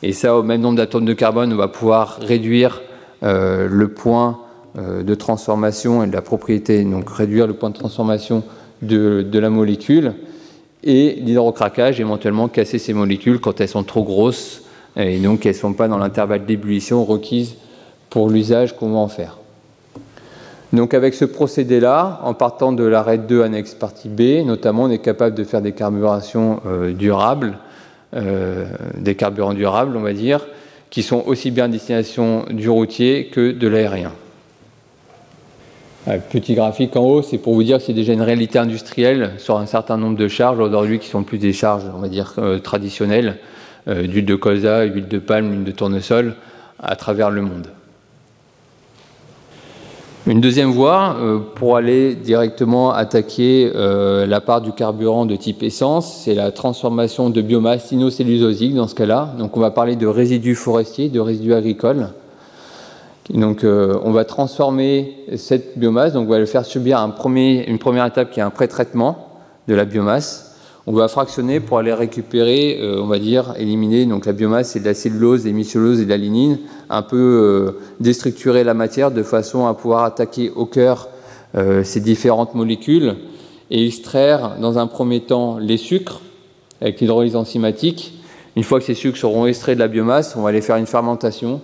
Et 0.02 0.12
ça, 0.12 0.36
au 0.36 0.42
même 0.42 0.60
nombre 0.60 0.76
d'atomes 0.76 1.04
de 1.04 1.14
carbone, 1.14 1.52
on 1.52 1.56
va 1.56 1.68
pouvoir 1.68 2.18
réduire 2.20 2.82
le 3.22 3.86
point 3.88 4.38
euh, 4.78 5.02
de 5.02 5.14
transformation 5.14 6.02
et 6.02 6.06
de 6.06 6.14
la 6.14 6.22
propriété, 6.22 6.82
donc 6.82 7.10
réduire 7.10 7.46
le 7.46 7.52
point 7.52 7.68
de 7.68 7.74
transformation 7.74 8.42
de, 8.80 9.22
la 9.30 9.50
molécule 9.50 10.14
et 10.82 11.18
l'hydrocraquage, 11.20 12.00
éventuellement 12.00 12.48
casser 12.48 12.78
ces 12.78 12.94
molécules 12.94 13.38
quand 13.38 13.60
elles 13.60 13.68
sont 13.68 13.82
trop 13.82 14.02
grosses 14.02 14.62
et 14.96 15.18
donc 15.18 15.44
elles 15.44 15.52
ne 15.52 15.58
sont 15.58 15.74
pas 15.74 15.88
dans 15.88 15.98
l'intervalle 15.98 16.46
d'ébullition 16.46 17.04
requise 17.04 17.56
pour 18.08 18.30
l'usage 18.30 18.74
qu'on 18.74 18.92
va 18.92 18.98
en 18.98 19.08
faire. 19.08 19.36
Donc 20.72 20.94
avec 20.94 21.12
ce 21.12 21.26
procédé-là, 21.26 22.20
en 22.24 22.32
partant 22.32 22.72
de 22.72 22.84
l'arrêt 22.84 23.18
2 23.18 23.42
annexe 23.42 23.74
partie 23.74 24.08
B, 24.08 24.42
notamment 24.42 24.84
on 24.84 24.90
est 24.90 25.00
capable 25.00 25.36
de 25.36 25.44
faire 25.44 25.60
des 25.60 25.72
carburations 25.72 26.62
euh, 26.66 26.92
durables, 26.92 27.58
euh, 28.16 28.64
des 28.96 29.16
carburants 29.16 29.52
durables 29.52 29.98
on 29.98 30.02
va 30.02 30.14
dire, 30.14 30.46
qui 30.92 31.02
sont 31.02 31.24
aussi 31.26 31.50
bien 31.50 31.70
destination 31.70 32.44
du 32.50 32.68
routier 32.68 33.28
que 33.28 33.50
de 33.50 33.66
l'aérien. 33.66 34.12
Petit 36.30 36.54
graphique 36.54 36.94
en 36.96 37.00
haut, 37.00 37.22
c'est 37.22 37.38
pour 37.38 37.54
vous 37.54 37.62
dire 37.62 37.78
que 37.78 37.84
c'est 37.84 37.94
déjà 37.94 38.12
une 38.12 38.20
réalité 38.20 38.58
industrielle 38.58 39.30
sur 39.38 39.56
un 39.56 39.64
certain 39.64 39.96
nombre 39.96 40.18
de 40.18 40.28
charges 40.28 40.58
aujourd'hui 40.58 40.98
qui 40.98 41.08
sont 41.08 41.22
plus 41.22 41.38
des 41.38 41.54
charges, 41.54 41.84
on 41.94 41.98
va 41.98 42.08
dire, 42.08 42.34
euh, 42.36 42.58
traditionnelles, 42.58 43.38
euh, 43.88 44.06
d'huile 44.06 44.26
de 44.26 44.34
colza, 44.34 44.82
huile 44.84 45.08
de 45.08 45.18
palme, 45.18 45.50
huile 45.50 45.64
de 45.64 45.70
tournesol, 45.70 46.34
à 46.78 46.94
travers 46.94 47.30
le 47.30 47.40
monde. 47.40 47.68
Une 50.26 50.40
deuxième 50.40 50.70
voie, 50.70 51.16
euh, 51.18 51.38
pour 51.56 51.76
aller 51.76 52.14
directement 52.14 52.92
attaquer 52.92 53.72
la 53.74 54.40
part 54.40 54.60
du 54.60 54.70
carburant 54.72 55.26
de 55.26 55.34
type 55.34 55.64
essence, 55.64 56.22
c'est 56.24 56.34
la 56.34 56.52
transformation 56.52 57.28
de 57.28 57.42
biomasse 57.42 57.86
sinocellulosique 57.86 58.74
dans 58.74 58.86
ce 58.86 58.94
cas-là. 58.94 59.34
Donc 59.38 59.56
on 59.56 59.60
va 59.60 59.72
parler 59.72 59.96
de 59.96 60.06
résidus 60.06 60.54
forestiers, 60.54 61.08
de 61.08 61.18
résidus 61.18 61.54
agricoles. 61.54 62.06
Donc 63.30 63.64
euh, 63.64 63.98
on 64.04 64.10
va 64.10 64.24
transformer 64.24 65.16
cette 65.36 65.78
biomasse, 65.78 66.12
donc 66.12 66.28
on 66.28 66.30
va 66.30 66.38
le 66.38 66.46
faire 66.46 66.64
subir 66.64 66.98
un 66.98 67.14
une 67.26 67.78
première 67.78 68.06
étape 68.06 68.30
qui 68.30 68.40
est 68.40 68.42
un 68.42 68.50
pré-traitement 68.50 69.28
de 69.68 69.74
la 69.74 69.84
biomasse. 69.84 70.51
On 70.86 70.92
va 70.92 71.06
fractionner 71.06 71.60
pour 71.60 71.78
aller 71.78 71.92
récupérer, 71.92 72.78
euh, 72.80 73.00
on 73.00 73.06
va 73.06 73.18
dire, 73.18 73.54
éliminer 73.56 74.04
donc 74.04 74.26
la 74.26 74.32
biomasse, 74.32 74.70
c'est 74.70 74.80
de 74.80 74.84
la 74.84 74.94
cellulose, 74.94 75.44
des 75.44 75.52
mycelloses 75.52 76.00
et 76.00 76.04
de 76.04 76.10
la 76.10 76.16
lignine, 76.16 76.58
un 76.90 77.02
peu 77.02 77.16
euh, 77.16 77.80
déstructurer 78.00 78.64
la 78.64 78.74
matière 78.74 79.12
de 79.12 79.22
façon 79.22 79.66
à 79.66 79.74
pouvoir 79.74 80.04
attaquer 80.04 80.50
au 80.50 80.66
cœur 80.66 81.08
ces 81.84 82.00
différentes 82.00 82.54
molécules 82.54 83.14
et 83.70 83.86
extraire 83.86 84.56
dans 84.58 84.78
un 84.78 84.86
premier 84.86 85.20
temps 85.20 85.58
les 85.58 85.76
sucres 85.76 86.22
avec 86.80 86.98
l'hydrolyse 86.98 87.36
enzymatique. 87.36 88.14
Une 88.56 88.62
fois 88.62 88.78
que 88.78 88.86
ces 88.86 88.94
sucres 88.94 89.18
seront 89.18 89.44
extraits 89.44 89.76
de 89.76 89.80
la 89.80 89.88
biomasse, 89.88 90.34
on 90.34 90.40
va 90.40 90.48
aller 90.48 90.62
faire 90.62 90.76
une 90.76 90.86
fermentation 90.86 91.60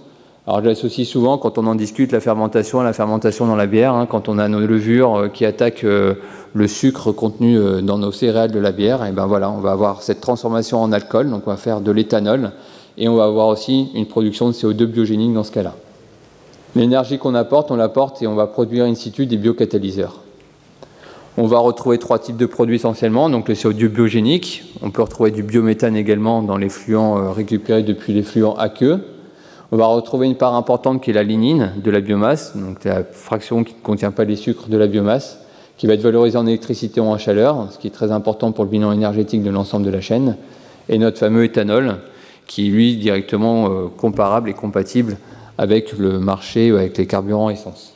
alors 0.49 0.65
j'associe 0.65 1.07
souvent, 1.07 1.37
quand 1.37 1.59
on 1.59 1.67
en 1.67 1.75
discute, 1.75 2.11
la 2.11 2.21
fermentation 2.21 2.81
à 2.81 2.85
la 2.85 2.95
fermentation 2.95 3.47
dans 3.47 3.55
la 3.55 3.67
bière, 3.67 3.93
hein, 3.93 4.07
quand 4.07 4.31
on 4.31 4.39
a 4.39 4.49
nos 4.49 4.61
levures 4.61 5.15
euh, 5.15 5.29
qui 5.29 5.45
attaquent 5.45 5.85
euh, 5.85 6.15
le 6.55 6.67
sucre 6.67 7.13
contenu 7.13 7.59
euh, 7.59 7.83
dans 7.83 7.99
nos 7.99 8.13
céréales 8.13 8.51
de 8.51 8.59
la 8.59 8.73
bière, 8.73 9.05
et 9.05 9.13
ben 9.13 9.27
voilà, 9.27 9.51
on 9.51 9.59
va 9.59 9.73
avoir 9.73 10.01
cette 10.01 10.23
transformation 10.23 10.81
en 10.81 10.91
alcool, 10.91 11.29
donc 11.29 11.43
on 11.45 11.51
va 11.51 11.59
faire 11.59 11.83
de 11.83 11.91
l'éthanol, 11.91 12.53
et 12.97 13.11
on 13.11 13.17
va 13.17 13.25
avoir 13.25 13.49
aussi 13.49 13.91
une 13.95 14.07
production 14.07 14.49
de 14.49 14.55
CO2 14.55 14.87
biogénique 14.87 15.35
dans 15.35 15.45
ce 15.45 15.53
cas-là. 15.53 15.75
L'énergie 16.75 17.19
qu'on 17.19 17.35
apporte, 17.35 17.71
on 17.71 17.77
l'apporte 17.77 18.23
et 18.23 18.27
on 18.27 18.35
va 18.35 18.47
produire 18.47 18.87
in 18.87 18.95
situ 18.95 19.27
des 19.27 19.37
biocatalyseurs. 19.37 20.23
On 21.37 21.47
va 21.47 21.59
retrouver 21.59 21.99
trois 21.99 22.19
types 22.19 22.39
de 22.39 22.47
produits 22.47 22.77
essentiellement, 22.77 23.29
donc 23.29 23.51
le 23.51 23.55
CO2 23.55 23.89
biogénique, 23.89 24.65
on 24.81 24.91
peut 24.91 25.03
retrouver 25.03 25.31
du 25.31 25.43
biométhane 25.43 25.95
également 25.95 26.41
dans 26.41 26.57
les 26.57 26.71
fluents 26.71 27.35
récupérés 27.35 27.83
depuis 27.83 28.15
les 28.15 28.23
fluents 28.23 28.55
aqueux, 28.55 29.05
on 29.71 29.77
va 29.77 29.87
retrouver 29.87 30.27
une 30.27 30.37
part 30.37 30.55
importante 30.55 31.03
qui 31.03 31.11
est 31.11 31.15
la 31.15 31.23
lignine 31.23 31.73
de 31.77 31.91
la 31.91 32.01
biomasse, 32.01 32.57
donc 32.57 32.85
la 32.85 33.05
fraction 33.05 33.65
qui 33.65 33.75
ne 33.75 33.81
contient 33.81 34.11
pas 34.11 34.25
les 34.25 34.37
sucres 34.37 34.69
de 34.69 34.77
la 34.77 34.87
biomasse, 34.87 35.41
qui 35.77 35.87
va 35.87 35.95
être 35.95 36.03
valorisée 36.03 36.39
en 36.39 36.47
électricité 36.47 37.01
ou 37.01 37.05
en 37.05 37.19
chaleur, 37.19 37.69
ce 37.71 37.79
qui 37.79 37.87
est 37.87 37.91
très 37.91 38.11
important 38.11 38.53
pour 38.53 38.65
le 38.65 38.71
bilan 38.71 38.93
énergétique 38.93 39.43
de 39.43 39.51
l'ensemble 39.51 39.85
de 39.85 39.91
la 39.91 40.01
chaîne, 40.01 40.37
et 40.89 40.99
notre 40.99 41.19
fameux 41.19 41.45
éthanol, 41.45 41.99
qui 42.47 42.69
est 42.69 42.71
lui 42.71 42.97
directement 42.97 43.67
euh, 43.67 43.89
comparable 43.95 44.49
et 44.49 44.55
compatible 44.55 45.19
avec 45.59 45.93
le 45.99 46.19
marché, 46.19 46.71
avec 46.71 46.97
les 46.97 47.07
carburants 47.07 47.51
essence. 47.51 47.93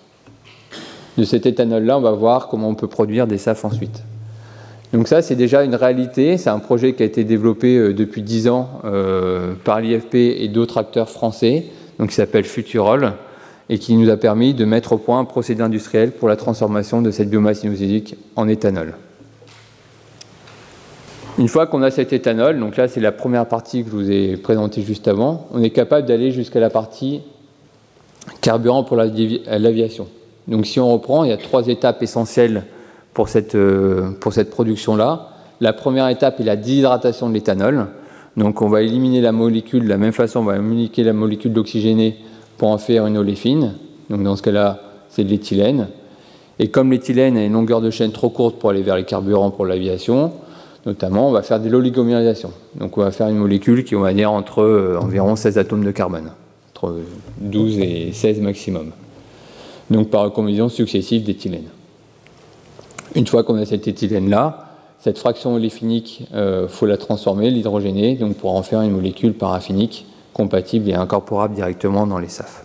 De 1.17 1.25
cet 1.25 1.47
éthanol-là, 1.47 1.99
on 1.99 2.02
va 2.02 2.12
voir 2.12 2.49
comment 2.49 2.69
on 2.69 2.75
peut 2.75 2.87
produire 2.87 3.26
des 3.26 3.38
SAF 3.38 3.64
ensuite. 3.64 4.02
Donc 4.93 5.09
ça, 5.09 5.23
c'est 5.23 5.37
déjà 5.37 5.65
une 5.65 5.75
réalité. 5.75 6.37
C'est 6.37 6.51
un 6.51 6.59
projet 6.59 6.93
qui 6.93 7.03
a 7.03 7.07
été 7.07 7.25
développé 7.25 7.77
euh, 7.77 7.95
depuis 7.95 8.23
10 8.23 8.49
ans 8.49 8.81
euh, 8.85 9.55
par 9.65 9.81
l'IFP 9.81 10.15
et 10.15 10.49
d'autres 10.49 10.79
acteurs 10.79 11.09
français, 11.09 11.67
donc 11.99 12.11
qui 12.11 12.15
s'appelle 12.15 12.45
Futurol, 12.45 13.15
et 13.71 13.79
qui 13.79 13.97
nous 13.97 14.11
a 14.11 14.17
permis 14.17 14.53
de 14.53 14.65
mettre 14.65 14.93
au 14.93 14.99
point 14.99 15.19
un 15.19 15.25
procédé 15.25 15.63
industriel 15.63 16.13
pour 16.13 16.29
la 16.29 16.37
transformation 16.37 17.01
de 17.01 17.11
cette 17.11 17.31
biomasse 17.31 17.61
sinusésique 17.61 18.17
en 18.37 18.49
éthanol. 18.49 18.95
Une 21.39 21.49
fois 21.49 21.67
qu'on 21.67 21.83
a 21.83 21.91
cet 21.91 22.13
éthanol, 22.13 22.61
donc 22.61 22.77
là 22.77 22.89
c'est 22.89 23.01
la 23.01 23.13
première 23.13 23.47
partie 23.47 23.85
que 23.85 23.91
je 23.91 23.97
vous 23.97 24.11
ai 24.11 24.37
présentée 24.37 24.83
juste 24.83 25.09
avant, 25.09 25.49
on 25.55 25.63
est 25.63 25.71
capable 25.71 26.07
d'aller 26.07 26.31
jusqu'à 26.31 26.61
la 26.61 26.69
partie 26.69 27.23
carburant 28.43 28.85
pour 28.85 28.99
l'aviation. 28.99 30.09
Donc 30.47 30.67
si 30.67 30.79
on 30.79 30.93
reprend, 30.93 31.25
il 31.25 31.31
y 31.31 31.33
a 31.33 31.39
trois 31.39 31.69
étapes 31.69 32.03
essentielles 32.03 32.65
pour 33.14 33.28
cette, 33.28 33.54
euh, 33.54 34.11
pour 34.21 34.33
cette 34.33 34.50
production-là. 34.50 35.28
La 35.61 35.73
première 35.73 36.09
étape 36.09 36.40
est 36.40 36.45
la 36.45 36.57
déshydratation 36.57 37.28
de 37.28 37.35
l'éthanol. 37.35 37.87
Donc 38.37 38.62
on 38.62 38.69
va 38.69 38.83
éliminer 38.83 39.21
la 39.21 39.33
molécule 39.33 39.85
de 39.85 39.88
la 39.88 39.99
même 39.99 40.12
façon, 40.12 40.40
on 40.40 40.45
va 40.45 40.57
éliminer 40.57 40.90
la 41.04 41.12
molécule 41.12 41.52
d'oxygéné 41.52 42.16
pour 42.57 42.69
en 42.69 42.78
faire 42.78 43.07
une 43.07 43.19
oléfine. 43.19 43.75
Donc 44.09 44.23
dans 44.23 44.37
ce 44.37 44.42
cas-là, 44.42 44.81
c'est 45.09 45.25
de 45.25 45.28
l'éthylène. 45.28 45.88
Et 46.59 46.69
comme 46.69 46.90
l'éthylène 46.90 47.37
a 47.37 47.45
une 47.45 47.52
longueur 47.52 47.81
de 47.81 47.90
chaîne 47.90 48.12
trop 48.12 48.31
courte 48.31 48.59
pour 48.59 48.71
aller 48.71 48.83
vers 48.83 48.97
les 48.97 49.04
carburants 49.04 49.50
pour 49.50 49.66
l'aviation, 49.66 50.33
notamment, 50.87 51.28
on 51.28 51.33
va 51.33 51.42
faire 51.42 51.61
de 51.61 51.69
l'oligomérisation. 51.69 52.52
Donc 52.76 52.97
on 52.97 53.02
va 53.02 53.11
faire 53.11 53.28
une 53.28 53.37
molécule 53.37 53.85
qui, 53.85 53.95
va 53.95 54.12
dire, 54.14 54.33
entre 54.33 54.62
euh, 54.62 54.99
environ 55.00 55.37
16 55.37 55.59
atomes 55.59 55.85
de 55.85 55.90
carbone, 55.90 56.31
entre 56.75 56.97
12 57.40 57.78
et 57.78 58.12
16 58.12 58.40
maximum. 58.40 58.92
Donc 59.90 60.09
par 60.09 60.23
recombinaison 60.23 60.69
successive 60.69 61.25
d'éthylène. 61.25 61.69
Une 63.14 63.26
fois 63.26 63.45
qu'on 63.45 63.57
a 63.57 63.66
cette 63.66 63.87
éthylène-là, 63.87 64.69
cette 64.99 65.19
fraction 65.19 65.54
oléfinique, 65.54 66.28
il 66.31 66.37
euh, 66.37 66.69
faut 66.69 66.87
la 66.87 66.97
transformer, 66.97 67.50
l'hydrogéner, 67.50 68.14
donc 68.14 68.37
pour 68.37 68.54
en 68.54 68.62
faire 68.62 68.83
une 68.83 68.92
molécule 68.92 69.35
paraffinique 69.35 70.07
compatible 70.33 70.88
et 70.88 70.95
incorporable 70.95 71.54
directement 71.54 72.07
dans 72.07 72.19
les 72.19 72.28
SAF. 72.28 72.64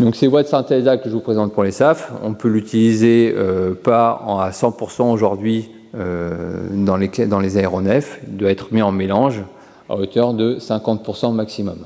Donc 0.00 0.16
ces 0.16 0.26
voies 0.26 0.42
de 0.42 0.48
synthèse-là 0.48 0.96
que 0.96 1.08
je 1.08 1.14
vous 1.14 1.20
présente 1.20 1.52
pour 1.52 1.64
les 1.64 1.70
SAF, 1.70 2.12
on 2.22 2.34
peut 2.34 2.48
l'utiliser 2.48 3.34
euh, 3.36 3.74
pas 3.74 4.22
à 4.26 4.50
100% 4.50 5.10
aujourd'hui 5.12 5.70
euh, 5.94 6.66
dans, 6.72 6.96
les, 6.96 7.08
dans 7.08 7.40
les 7.40 7.58
aéronefs, 7.58 8.20
il 8.28 8.36
doit 8.36 8.50
être 8.50 8.72
mis 8.72 8.82
en 8.82 8.92
mélange 8.92 9.42
à 9.88 9.96
hauteur 9.96 10.34
de 10.34 10.58
50% 10.58 11.32
maximum. 11.32 11.78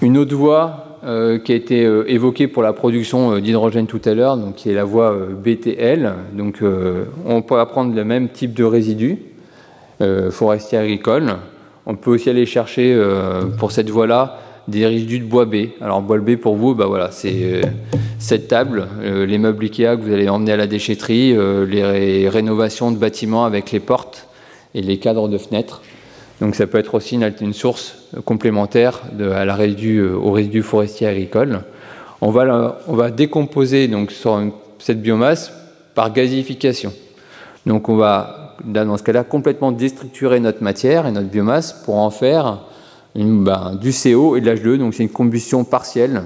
Une 0.00 0.16
autre 0.16 0.34
voie 0.34 0.87
euh, 1.04 1.38
qui 1.38 1.52
a 1.52 1.54
été 1.54 1.84
euh, 1.84 2.02
évoquée 2.10 2.48
pour 2.48 2.60
la 2.62 2.72
production 2.72 3.34
euh, 3.34 3.40
d'hydrogène 3.40 3.86
tout 3.86 4.00
à 4.04 4.14
l'heure, 4.14 4.36
donc 4.36 4.56
qui 4.56 4.68
est 4.68 4.74
la 4.74 4.82
voie 4.82 5.16
BTL. 5.32 6.12
Donc, 6.32 6.60
on 7.24 7.42
peut 7.42 7.64
prendre 7.66 7.94
le 7.94 8.04
même 8.04 8.28
type 8.28 8.54
de 8.54 8.64
résidus 8.64 9.18
forestiers 10.30 10.78
agricoles. 10.78 11.36
On 11.86 11.94
peut 11.96 12.10
aussi 12.12 12.30
aller 12.30 12.46
chercher 12.46 12.96
pour 13.58 13.72
cette 13.72 13.90
voie-là 13.90 14.38
des 14.68 14.86
résidus 14.86 15.18
de 15.18 15.24
bois 15.24 15.44
B. 15.44 15.70
Alors 15.80 16.02
bois 16.02 16.18
B 16.18 16.36
pour 16.36 16.54
vous, 16.54 16.74
bah 16.74 16.86
voilà, 16.86 17.10
c'est 17.10 17.62
cette 18.20 18.46
table, 18.46 18.86
les 19.02 19.38
meubles 19.38 19.64
Ikea 19.64 19.96
que 19.96 20.02
vous 20.02 20.12
allez 20.12 20.28
emmener 20.28 20.52
à 20.52 20.56
la 20.56 20.68
déchetterie, 20.68 21.36
les 21.66 22.28
rénovations 22.28 22.92
de 22.92 22.96
bâtiments 22.96 23.44
avec 23.44 23.72
les 23.72 23.80
portes 23.80 24.28
et 24.74 24.82
les 24.82 24.98
cadres 24.98 25.28
de 25.28 25.38
fenêtres. 25.38 25.82
Donc 26.40 26.54
ça 26.54 26.66
peut 26.66 26.78
être 26.78 26.94
aussi 26.94 27.16
une, 27.16 27.52
source 27.52 27.96
complémentaire 28.24 29.02
de, 29.12 29.28
à 29.28 29.44
la 29.44 29.54
résidu, 29.54 30.02
au 30.02 30.36
forestier 30.62 31.06
agricole. 31.06 31.62
On 32.20 32.30
va, 32.30 32.78
va 32.86 33.10
décomposer 33.10 33.88
donc, 33.88 34.12
cette 34.78 35.02
biomasse 35.02 35.52
par 35.94 36.12
gasification. 36.12 36.92
Donc 37.66 37.88
on 37.88 37.96
va, 37.96 38.56
dans 38.64 38.96
ce 38.96 39.02
cas-là, 39.02 39.24
complètement 39.24 39.72
déstructurer 39.72 40.38
notre 40.38 40.62
matière 40.62 41.06
et 41.06 41.12
notre 41.12 41.28
biomasse 41.28 41.72
pour 41.72 41.96
en 41.96 42.10
faire 42.10 42.60
ben, 43.14 43.74
du 43.80 43.92
CO 43.92 44.36
et 44.36 44.40
de 44.40 44.50
l'H2, 44.50 44.78
donc 44.78 44.94
c'est 44.94 45.02
une 45.02 45.08
combustion 45.08 45.64
partielle. 45.64 46.22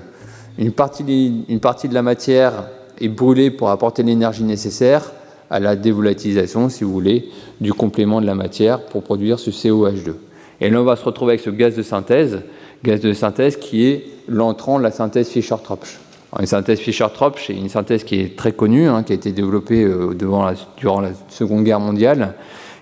Une 0.59 0.73
partie, 0.73 1.45
une 1.49 1.61
partie 1.61 1.88
de 1.88 1.95
la 1.95 2.02
matière 2.02 2.64
est 3.00 3.09
brûlée 3.09 3.50
pour 3.50 3.71
apporter 3.71 4.02
l'énergie 4.02 4.45
nécessaire 4.45 5.11
à 5.53 5.61
la 5.61 5.77
dévolatilisation, 5.77 6.71
si 6.71 6.83
vous 6.83 6.93
voulez, 6.93 7.29
du 7.61 7.75
complément 7.75 8.23
de 8.23 8.27
la 8.27 8.35
matière 8.35 8.87
pour 8.87 9.03
produire 9.03 9.39
ce 9.39 9.51
COH2. 9.51 10.15
Et 10.63 10.71
là, 10.71 10.81
on 10.81 10.85
va 10.85 10.97
se 10.97 11.05
retrouver 11.05 11.33
avec 11.33 11.43
ce 11.43 11.51
gaz 11.51 11.77
de 11.77 11.83
synthèse, 11.83 12.41
gaz 12.83 13.01
de 13.01 13.13
synthèse 13.13 13.57
qui 13.57 13.85
est 13.85 14.07
l'entrant 14.29 14.79
de 14.79 14.83
la 14.83 14.91
synthèse 14.91 15.29
Fischer-Tropsch. 15.29 15.99
Une 16.41 16.47
synthèse 16.47 16.79
Fischer-Tropsch, 16.79 17.49
c'est 17.49 17.53
une 17.55 17.69
synthèse 17.69 18.03
qui 18.03 18.19
est 18.19 18.35
très 18.35 18.53
connue, 18.53 18.89
hein, 18.89 19.03
qui 19.03 19.13
a 19.13 19.15
été 19.15 19.31
développée 19.33 19.85
euh, 19.85 20.15
durant 20.15 21.01
la 21.03 21.11
Seconde 21.29 21.65
Guerre 21.65 21.81
mondiale, 21.81 22.35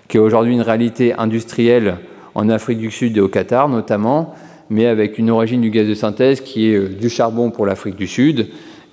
qui 0.07 0.15
est 0.15 0.21
aujourd'hui 0.21 0.53
une 0.53 0.61
réalité 0.61 1.13
industrielle 1.13 1.97
en 2.35 2.47
Afrique 2.47 2.79
du 2.79 2.89
Sud 2.89 3.17
et 3.17 3.19
au 3.19 3.27
Qatar 3.27 3.67
notamment, 3.67 4.33
mais 4.69 4.85
avec 4.85 5.17
une 5.17 5.29
origine 5.29 5.59
du 5.59 5.71
gaz 5.71 5.89
de 5.89 5.93
synthèse 5.93 6.39
qui 6.39 6.71
est 6.71 6.77
euh, 6.77 6.87
du 6.87 7.09
charbon 7.09 7.51
pour 7.51 7.65
l'Afrique 7.65 7.97
du 7.97 8.07
Sud 8.07 8.47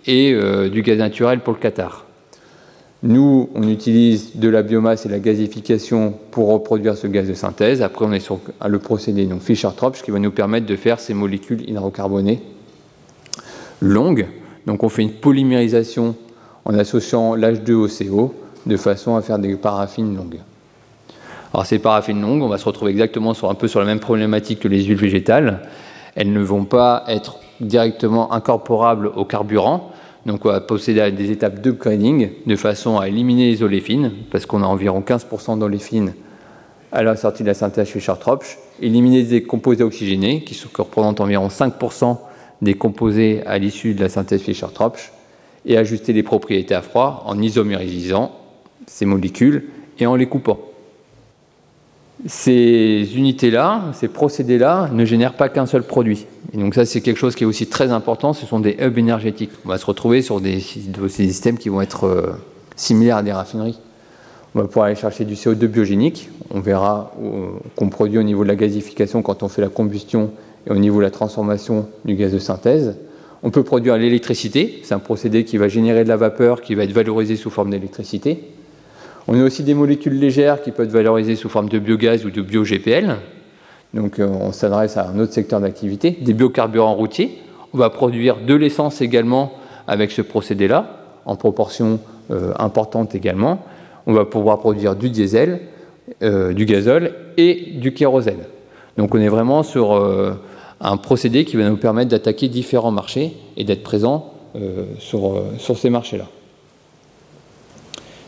et 0.07 0.33
euh, 0.33 0.69
du 0.69 0.83
gaz 0.83 0.99
naturel 0.99 1.39
pour 1.39 1.53
le 1.53 1.61
Qatar. 1.61 2.08
Nous, 3.03 3.49
on 3.55 3.69
utilise 3.69 4.37
de 4.37 4.49
la 4.49 4.63
biomasse 4.63 5.07
et 5.07 5.09
la 5.09 5.21
gasification 5.21 6.15
pour 6.31 6.49
reproduire 6.49 6.97
ce 6.97 7.07
gaz 7.07 7.29
de 7.29 7.35
synthèse. 7.35 7.81
Après, 7.81 8.05
on 8.05 8.13
est 8.13 8.21
sur 8.21 8.41
le 8.67 8.79
procédé 8.79 9.29
Fischer-Tropsch 9.41 10.03
qui 10.03 10.11
va 10.11 10.19
nous 10.19 10.33
permettre 10.33 10.67
de 10.67 10.77
faire 10.77 10.99
ces 10.99 11.15
molécules 11.15 11.69
hydrocarbonées 11.69 12.43
longues. 13.81 14.27
Donc, 14.67 14.83
on 14.83 14.89
fait 14.89 15.03
une 15.03 15.13
polymérisation 15.13 16.17
en 16.65 16.75
associant 16.75 17.37
l'H2 17.37 17.73
au 17.73 17.89
CO 17.89 18.35
de 18.67 18.77
façon 18.77 19.17
à 19.17 19.23
faire 19.23 19.39
des 19.39 19.55
paraffines 19.55 20.17
longues. 20.17 20.41
Alors 21.53 21.65
ces 21.65 21.79
paraffines 21.79 22.21
longues, 22.21 22.43
on 22.43 22.49
va 22.49 22.59
se 22.59 22.65
retrouver 22.65 22.91
exactement 22.91 23.33
sur 23.33 23.51
un 23.51 23.55
peu 23.55 23.69
sur 23.69 23.81
la 23.81 23.87
même 23.87 24.01
problématique 24.01 24.61
que 24.61 24.69
les 24.69 24.85
huiles 24.85 24.99
végétales. 24.99 25.63
Elles 26.15 26.33
ne 26.33 26.41
vont 26.41 26.65
pas 26.65 27.05
être 27.09 27.39
directement 27.61 28.33
incorporables 28.33 29.11
au 29.15 29.25
carburant. 29.25 29.91
Donc 30.27 30.45
on 30.45 30.49
va 30.49 30.61
posséder 30.61 31.11
des 31.13 31.31
étapes 31.31 31.61
de 31.61 31.71
graining 31.71 32.31
de 32.47 32.57
façon 32.57 32.99
à 32.99 33.09
éliminer 33.09 33.51
les 33.51 33.63
oléfines, 33.63 34.13
parce 34.31 34.47
qu'on 34.47 34.63
a 34.63 34.67
environ 34.67 35.01
15% 35.01 35.59
d'oléfines 35.59 36.15
à 36.93 37.03
la 37.03 37.17
sortie 37.17 37.43
de 37.43 37.49
la 37.49 37.55
synthèse 37.55 37.89
Fischer-Tropsch, 37.89 38.59
éliminer 38.81 39.23
des 39.23 39.43
composés 39.43 39.85
oxygénés, 39.85 40.43
qui 40.43 40.59
représentent 40.77 41.21
environ 41.21 41.49
5% 41.49 42.19
des 42.63 42.75
composés 42.75 43.43
à 43.47 43.59
l'issue 43.59 43.95
de 43.95 44.01
la 44.01 44.09
synthèse 44.09 44.43
Fischer-Tropsch, 44.43 45.13
et 45.67 45.77
ajuster 45.77 46.13
les 46.13 46.23
propriétés 46.23 46.75
à 46.75 46.83
froid 46.83 47.23
en 47.27 47.41
isomérisant 47.41 48.33
ces 48.87 49.05
molécules 49.05 49.69
et 49.99 50.07
en 50.07 50.15
les 50.15 50.27
coupant 50.27 50.59
ces 52.27 53.09
unités-là, 53.15 53.85
ces 53.93 54.09
procédés-là 54.09 54.91
ne 54.93 55.05
génèrent 55.05 55.35
pas 55.35 55.49
qu'un 55.49 55.67
seul 55.67 55.83
produit. 55.83 56.27
Et 56.53 56.59
donc 56.59 56.75
ça, 56.75 56.85
c'est 56.85 57.01
quelque 57.01 57.17
chose 57.19 57.35
qui 57.35 57.45
est 57.45 57.47
aussi 57.47 57.67
très 57.67 57.91
important, 57.93 58.33
ce 58.33 58.47
sont 58.47 58.61
des 58.61 58.77
hubs 58.81 58.99
énergétiques. 58.99 59.51
On 59.65 59.69
va 59.69 59.79
se 59.79 59.87
retrouver 59.87 60.23
sur 60.23 60.41
des, 60.41 60.61
systèmes 60.61 61.59
qui 61.59 61.69
vont 61.69 61.81
être 61.81 62.05
euh, 62.05 62.33
similaires 62.75 63.19
à 63.19 63.23
des 63.23 63.33
raffineries. 63.33 63.79
On 64.55 64.61
va 64.61 64.67
pouvoir 64.67 64.87
aller 64.87 64.97
chercher 64.97 65.25
du 65.25 65.35
CO2 65.35 65.67
biogénique. 65.67 66.31
On 66.51 66.61
verra 66.61 67.13
euh, 67.23 67.51
qu'on 67.77 67.89
produit 67.89 68.19
au 68.19 68.23
niveau 68.23 68.43
de 68.43 68.49
la 68.49 68.57
gasification 68.57 69.23
quand 69.23 69.43
on 69.43 69.49
fait 69.49 69.61
la 69.61 69.69
combustion 69.69 70.31
et 70.67 70.71
au 70.71 70.77
niveau 70.77 70.99
de 70.99 71.05
la 71.05 71.11
transformation 71.11 71.87
du 72.05 72.15
gaz 72.15 72.33
de 72.33 72.39
synthèse. 72.39 72.97
On 73.43 73.51
peut 73.51 73.63
produire 73.63 73.97
l'électricité. 73.97 74.81
C'est 74.83 74.95
un 74.95 74.99
procédé 74.99 75.45
qui 75.45 75.59
va 75.59 75.69
générer 75.69 76.03
de 76.03 76.09
la 76.09 76.17
vapeur 76.17 76.63
qui 76.63 76.75
va 76.75 76.85
être 76.85 76.93
valorisé 76.93 77.37
sous 77.37 77.51
forme 77.51 77.71
d'électricité. 77.71 78.43
On 79.31 79.39
a 79.39 79.45
aussi 79.45 79.63
des 79.63 79.75
molécules 79.75 80.19
légères 80.19 80.63
qui 80.63 80.71
peuvent 80.71 80.87
être 80.87 80.93
valorisées 80.93 81.37
sous 81.37 81.51
forme 81.51 81.69
de 81.69 81.79
biogaz 81.79 82.25
ou 82.25 82.31
de 82.31 82.41
bio-GPL. 82.41 83.17
Donc 83.93 84.19
euh, 84.19 84.27
on 84.27 84.53
s'adresse 84.53 84.97
à 84.97 85.07
un 85.07 85.19
autre 85.19 85.35
secteur 85.35 85.61
d'activité. 85.61 86.17
Des 86.23 86.33
biocarburants 86.33 86.95
routiers. 86.95 87.39
On 87.75 87.79
va 87.79 87.91
produire 87.91 88.39
de 88.39 88.55
l'essence 88.55 89.03
également 89.03 89.53
avec 89.87 90.13
ce 90.13 90.23
procédé-là, 90.23 90.97
en 91.27 91.37
proportion 91.37 92.01
euh, 92.31 92.53
importante 92.59 93.15
également. 93.15 93.63
On 94.07 94.15
va 94.15 94.25
pouvoir 94.25 94.61
produire 94.61 94.97
du 94.97 95.11
diesel, 95.11 95.61
euh, 96.23 96.55
du 96.55 96.65
gazole 96.65 97.13
et 97.37 97.73
du 97.75 97.93
kérosène. 97.93 98.45
Donc 98.97 99.15
on 99.15 99.19
est 99.19 99.29
vraiment 99.29 99.63
sur 99.63 99.93
un 100.81 100.97
procédé 100.97 101.45
qui 101.45 101.57
va 101.57 101.69
nous 101.69 101.77
permettre 101.77 102.11
d'attaquer 102.11 102.49
différents 102.49 102.91
marchés 102.91 103.37
et 103.57 103.63
d'être 103.63 103.85
présent 103.85 104.33
sur, 104.99 105.41
sur 105.59 105.79
ces 105.79 105.89
marchés-là. 105.89 106.25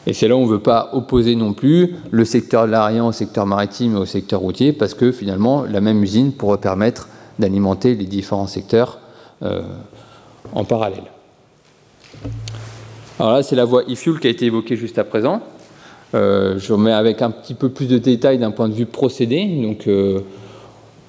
Et 0.07 0.13
c'est 0.13 0.29
là 0.29 0.37
où 0.37 0.41
on 0.41 0.47
ne 0.47 0.51
veut 0.51 0.61
pas 0.61 0.91
opposer 0.93 1.35
non 1.35 1.53
plus 1.53 1.95
le 2.11 2.25
secteur 2.25 2.67
de 2.67 2.73
l'aérien 2.73 3.05
au 3.05 3.13
secteur 3.13 3.47
maritime 3.47 3.97
et 3.97 3.99
au 3.99 4.07
secteur 4.07 4.41
routier, 4.41 4.73
parce 4.73 4.95
que 4.95 5.13
finalement, 5.13 5.65
la 5.65 5.81
même 5.81 6.03
usine 6.03 6.33
pourrait 6.33 6.59
permettre 6.59 7.09
d'alimenter 7.39 7.95
les 7.95 8.07
différents 8.07 8.47
secteurs 8.47 8.99
euh, 9.43 9.63
en 10.55 10.65
parallèle. 10.65 11.05
Alors 13.19 13.33
là, 13.33 13.43
c'est 13.43 13.57
la 13.57 13.65
voie 13.65 13.83
e-fuel 13.83 14.19
qui 14.21 14.27
a 14.27 14.31
été 14.31 14.47
évoquée 14.47 14.77
juste 14.77 14.99
à 14.99 15.05
présent. 15.05 15.41
Euh, 16.15 16.59
je 16.59 16.73
remets 16.73 16.93
avec 16.93 17.23
un 17.23 17.31
petit 17.31 17.55
peu 17.55 17.69
plus 17.69 17.87
de 17.87 17.99
détails 17.99 18.39
d'un 18.39 18.51
point 18.51 18.69
de 18.69 18.75
vue 18.75 18.87
procédé. 18.87 19.47
Donc, 19.63 19.87
euh, 19.87 20.21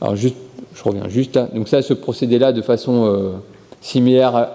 alors 0.01 0.15
juste, 0.15 0.35
je 0.75 0.83
reviens 0.83 1.07
juste 1.07 1.35
là. 1.35 1.47
Donc 1.53 1.69
ça, 1.69 1.81
ce 1.81 1.93
procédé-là, 1.93 2.51
de 2.51 2.61
façon 2.61 3.33
similaire 3.79 4.49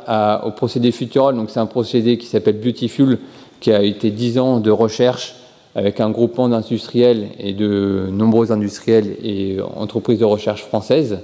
au 0.44 0.50
procédé 0.52 0.92
Futurol, 0.92 1.34
donc 1.34 1.50
c'est 1.50 1.58
un 1.58 1.66
procédé 1.66 2.16
qui 2.16 2.26
s'appelle 2.26 2.60
Beautyfuel, 2.60 3.18
qui 3.60 3.72
a 3.72 3.82
été 3.82 4.10
10 4.10 4.38
ans 4.38 4.60
de 4.60 4.70
recherche 4.70 5.36
avec 5.74 6.00
un 6.00 6.08
groupement 6.08 6.48
d'industriels 6.48 7.28
et 7.38 7.52
de 7.52 8.08
nombreux 8.10 8.50
industriels 8.50 9.16
et 9.22 9.58
entreprises 9.76 10.18
de 10.18 10.24
recherche 10.24 10.62
françaises, 10.64 11.18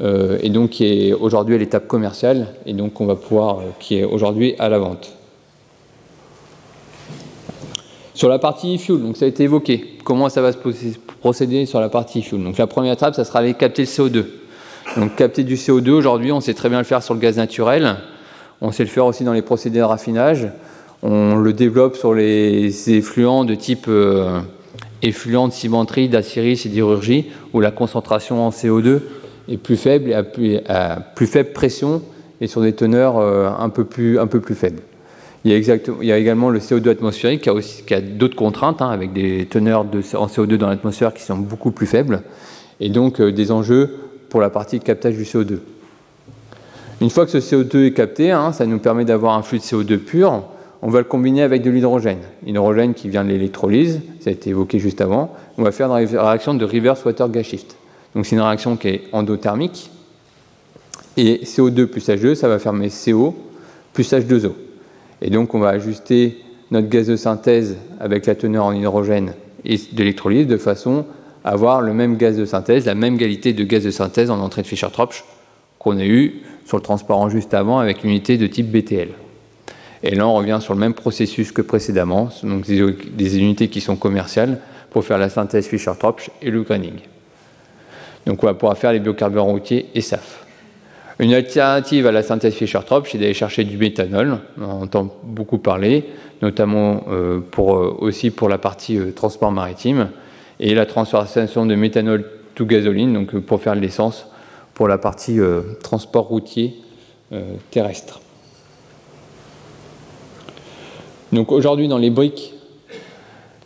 euh, 0.00 0.38
et 0.42 0.50
donc 0.50 0.70
qui 0.70 0.84
est 0.86 1.12
aujourd'hui 1.14 1.54
à 1.54 1.58
l'étape 1.58 1.88
commerciale, 1.88 2.48
et 2.66 2.74
donc 2.74 3.00
on 3.00 3.06
va 3.06 3.16
pouvoir, 3.16 3.58
euh, 3.58 3.62
qui 3.78 3.96
est 3.96 4.04
aujourd'hui 4.04 4.54
à 4.58 4.68
la 4.68 4.78
vente. 4.78 5.12
Sur 8.12 8.28
la 8.28 8.38
partie 8.38 8.76
e-fuel, 8.76 9.00
donc 9.00 9.16
ça 9.16 9.24
a 9.24 9.28
été 9.28 9.44
évoqué. 9.44 9.96
Comment 10.04 10.28
ça 10.28 10.42
va 10.42 10.52
se 10.52 10.58
procéder 11.20 11.64
sur 11.64 11.80
la 11.80 11.88
partie 11.88 12.20
e-fuel 12.20 12.44
Donc 12.44 12.58
la 12.58 12.66
première 12.66 12.92
étape, 12.92 13.14
ça 13.14 13.24
sera 13.24 13.38
aller 13.38 13.54
capter 13.54 13.82
le 13.82 13.88
CO2. 13.88 14.24
Donc 14.98 15.16
capter 15.16 15.42
du 15.42 15.54
CO2, 15.54 15.90
aujourd'hui, 15.90 16.32
on 16.32 16.40
sait 16.40 16.52
très 16.52 16.68
bien 16.68 16.78
le 16.78 16.84
faire 16.84 17.02
sur 17.02 17.14
le 17.14 17.20
gaz 17.20 17.38
naturel. 17.38 17.96
On 18.60 18.72
sait 18.72 18.82
le 18.82 18.90
faire 18.90 19.06
aussi 19.06 19.24
dans 19.24 19.32
les 19.32 19.40
procédés 19.40 19.78
de 19.78 19.84
raffinage. 19.84 20.48
On 21.02 21.36
le 21.36 21.52
développe 21.52 21.96
sur 21.96 22.12
les 22.12 22.90
effluents 22.90 23.44
de 23.44 23.54
type 23.54 23.86
euh, 23.88 24.40
effluent 25.02 25.48
de 25.48 25.52
cimenterie, 25.52 26.08
d'aciérie, 26.08 26.56
sidérurgie, 26.56 27.30
où 27.54 27.60
la 27.60 27.70
concentration 27.70 28.46
en 28.46 28.50
CO2 28.50 29.00
est 29.48 29.56
plus 29.56 29.76
faible 29.76 30.10
et 30.10 30.14
à 30.14 30.22
plus, 30.22 31.26
faible 31.26 31.52
pression 31.52 32.02
et 32.42 32.46
sur 32.46 32.60
des 32.60 32.74
teneurs 32.74 33.18
euh, 33.18 33.48
un, 33.48 33.70
peu 33.70 33.84
plus, 33.84 34.18
faibles. 34.54 34.82
Il 35.44 35.52
y, 35.52 36.12
a 36.12 36.18
également 36.18 36.50
le 36.50 36.58
CO2 36.58 36.90
atmosphérique 36.90 37.48
qui 37.86 37.94
a, 37.94 38.00
d'autres 38.02 38.36
contraintes, 38.36 38.82
hein, 38.82 38.90
avec 38.90 39.14
des 39.14 39.46
teneurs 39.46 39.86
en 40.14 40.26
CO2 40.26 40.56
dans 40.56 40.68
l'atmosphère 40.68 41.14
qui 41.14 41.22
sont 41.22 41.38
beaucoup 41.38 41.70
plus 41.70 41.86
faibles, 41.86 42.22
et 42.78 42.90
donc 42.90 43.20
euh, 43.20 43.32
des 43.32 43.50
enjeux 43.50 43.96
pour 44.28 44.42
la 44.42 44.50
partie 44.50 44.80
captage 44.80 45.16
du 45.16 45.24
CO2. 45.24 45.60
Une 47.00 47.08
fois 47.08 47.24
que 47.24 47.32
ce 47.32 47.38
CO2 47.38 47.86
est 47.86 47.92
capté, 47.92 48.30
hein, 48.32 48.52
ça 48.52 48.66
nous 48.66 48.78
permet 48.78 49.06
d'avoir 49.06 49.34
un 49.34 49.42
flux 49.42 49.58
de 49.58 49.64
CO2 49.64 49.96
pur 49.96 50.44
on 50.82 50.88
va 50.88 50.98
le 50.98 51.04
combiner 51.04 51.42
avec 51.42 51.62
de 51.62 51.70
l'hydrogène. 51.70 52.20
L'hydrogène 52.44 52.94
qui 52.94 53.08
vient 53.08 53.24
de 53.24 53.28
l'électrolyse, 53.28 54.00
ça 54.20 54.30
a 54.30 54.32
été 54.32 54.50
évoqué 54.50 54.78
juste 54.78 55.00
avant. 55.00 55.34
On 55.58 55.62
va 55.62 55.72
faire 55.72 55.94
une 55.94 56.06
réaction 56.06 56.54
de 56.54 56.64
reverse 56.64 57.04
water 57.04 57.28
gas 57.28 57.42
shift. 57.42 57.76
Donc 58.14 58.26
c'est 58.26 58.36
une 58.36 58.42
réaction 58.42 58.76
qui 58.76 58.88
est 58.88 59.02
endothermique. 59.12 59.90
Et 61.16 61.42
CO2 61.44 61.86
plus 61.86 62.08
H2, 62.08 62.34
ça 62.34 62.48
va 62.48 62.58
fermer 62.58 62.88
CO 62.88 63.34
plus 63.92 64.10
H2O. 64.10 64.52
Et 65.20 65.30
donc 65.30 65.54
on 65.54 65.58
va 65.58 65.68
ajuster 65.70 66.38
notre 66.70 66.88
gaz 66.88 67.08
de 67.08 67.16
synthèse 67.16 67.76
avec 67.98 68.26
la 68.26 68.34
teneur 68.34 68.64
en 68.64 68.72
hydrogène 68.72 69.34
et 69.64 69.76
de 69.76 69.98
l'électrolyse 69.98 70.46
de 70.46 70.56
façon 70.56 71.04
à 71.44 71.50
avoir 71.50 71.82
le 71.82 71.92
même 71.92 72.16
gaz 72.16 72.36
de 72.36 72.44
synthèse, 72.44 72.86
la 72.86 72.94
même 72.94 73.18
qualité 73.18 73.52
de 73.52 73.64
gaz 73.64 73.84
de 73.84 73.90
synthèse 73.90 74.30
en 74.30 74.40
entrée 74.40 74.62
de 74.62 74.66
Fischer-Tropsch 74.66 75.24
qu'on 75.78 75.98
a 75.98 76.04
eu 76.04 76.42
sur 76.64 76.76
le 76.76 76.82
transparent 76.82 77.28
juste 77.28 77.54
avant 77.54 77.78
avec 77.78 78.02
l'unité 78.02 78.38
de 78.38 78.46
type 78.46 78.70
BTL. 78.70 79.08
Et 80.02 80.14
là, 80.14 80.26
on 80.26 80.34
revient 80.34 80.58
sur 80.60 80.74
le 80.74 80.80
même 80.80 80.94
processus 80.94 81.52
que 81.52 81.62
précédemment, 81.62 82.30
donc 82.42 82.66
des, 82.66 83.38
unités 83.38 83.68
qui 83.68 83.80
sont 83.80 83.96
commerciales 83.96 84.58
pour 84.90 85.04
faire 85.04 85.18
la 85.18 85.28
synthèse 85.28 85.66
Fischer-Tropsch 85.66 86.30
et 86.40 86.50
le 86.50 86.62
graining. 86.62 87.00
Donc 88.26 88.42
on 88.42 88.46
va 88.46 88.54
pouvoir 88.54 88.76
faire 88.78 88.92
les 88.92 89.00
biocarburants 89.00 89.50
routiers 89.50 89.88
et 89.94 90.00
SAF. 90.00 90.46
Une 91.18 91.34
alternative 91.34 92.06
à 92.06 92.12
la 92.12 92.22
synthèse 92.22 92.54
Fischer-Tropsch, 92.54 93.12
c'est 93.12 93.18
d'aller 93.18 93.34
chercher 93.34 93.64
du 93.64 93.76
méthanol. 93.76 94.38
On 94.58 94.82
entend 94.82 95.14
beaucoup 95.22 95.58
parler, 95.58 96.06
notamment 96.40 97.04
euh, 97.10 97.40
euh, 97.58 97.90
aussi 97.98 98.30
pour 98.30 98.48
la 98.48 98.56
partie 98.56 98.96
euh, 98.96 99.12
transport 99.12 99.52
maritime, 99.52 100.08
et 100.60 100.74
la 100.74 100.86
transformation 100.86 101.66
de 101.66 101.74
méthanol 101.74 102.24
to 102.54 102.64
gasoline, 102.64 103.12
donc 103.12 103.38
pour 103.40 103.60
faire 103.60 103.76
de 103.76 103.80
l'essence 103.80 104.26
pour 104.72 104.88
la 104.88 104.96
partie 104.96 105.38
transport 105.82 106.26
routier 106.26 106.74
terrestre. 107.70 108.19
Donc 111.32 111.52
aujourd'hui, 111.52 111.88
dans 111.88 111.98
les 111.98 112.10
briques 112.10 112.54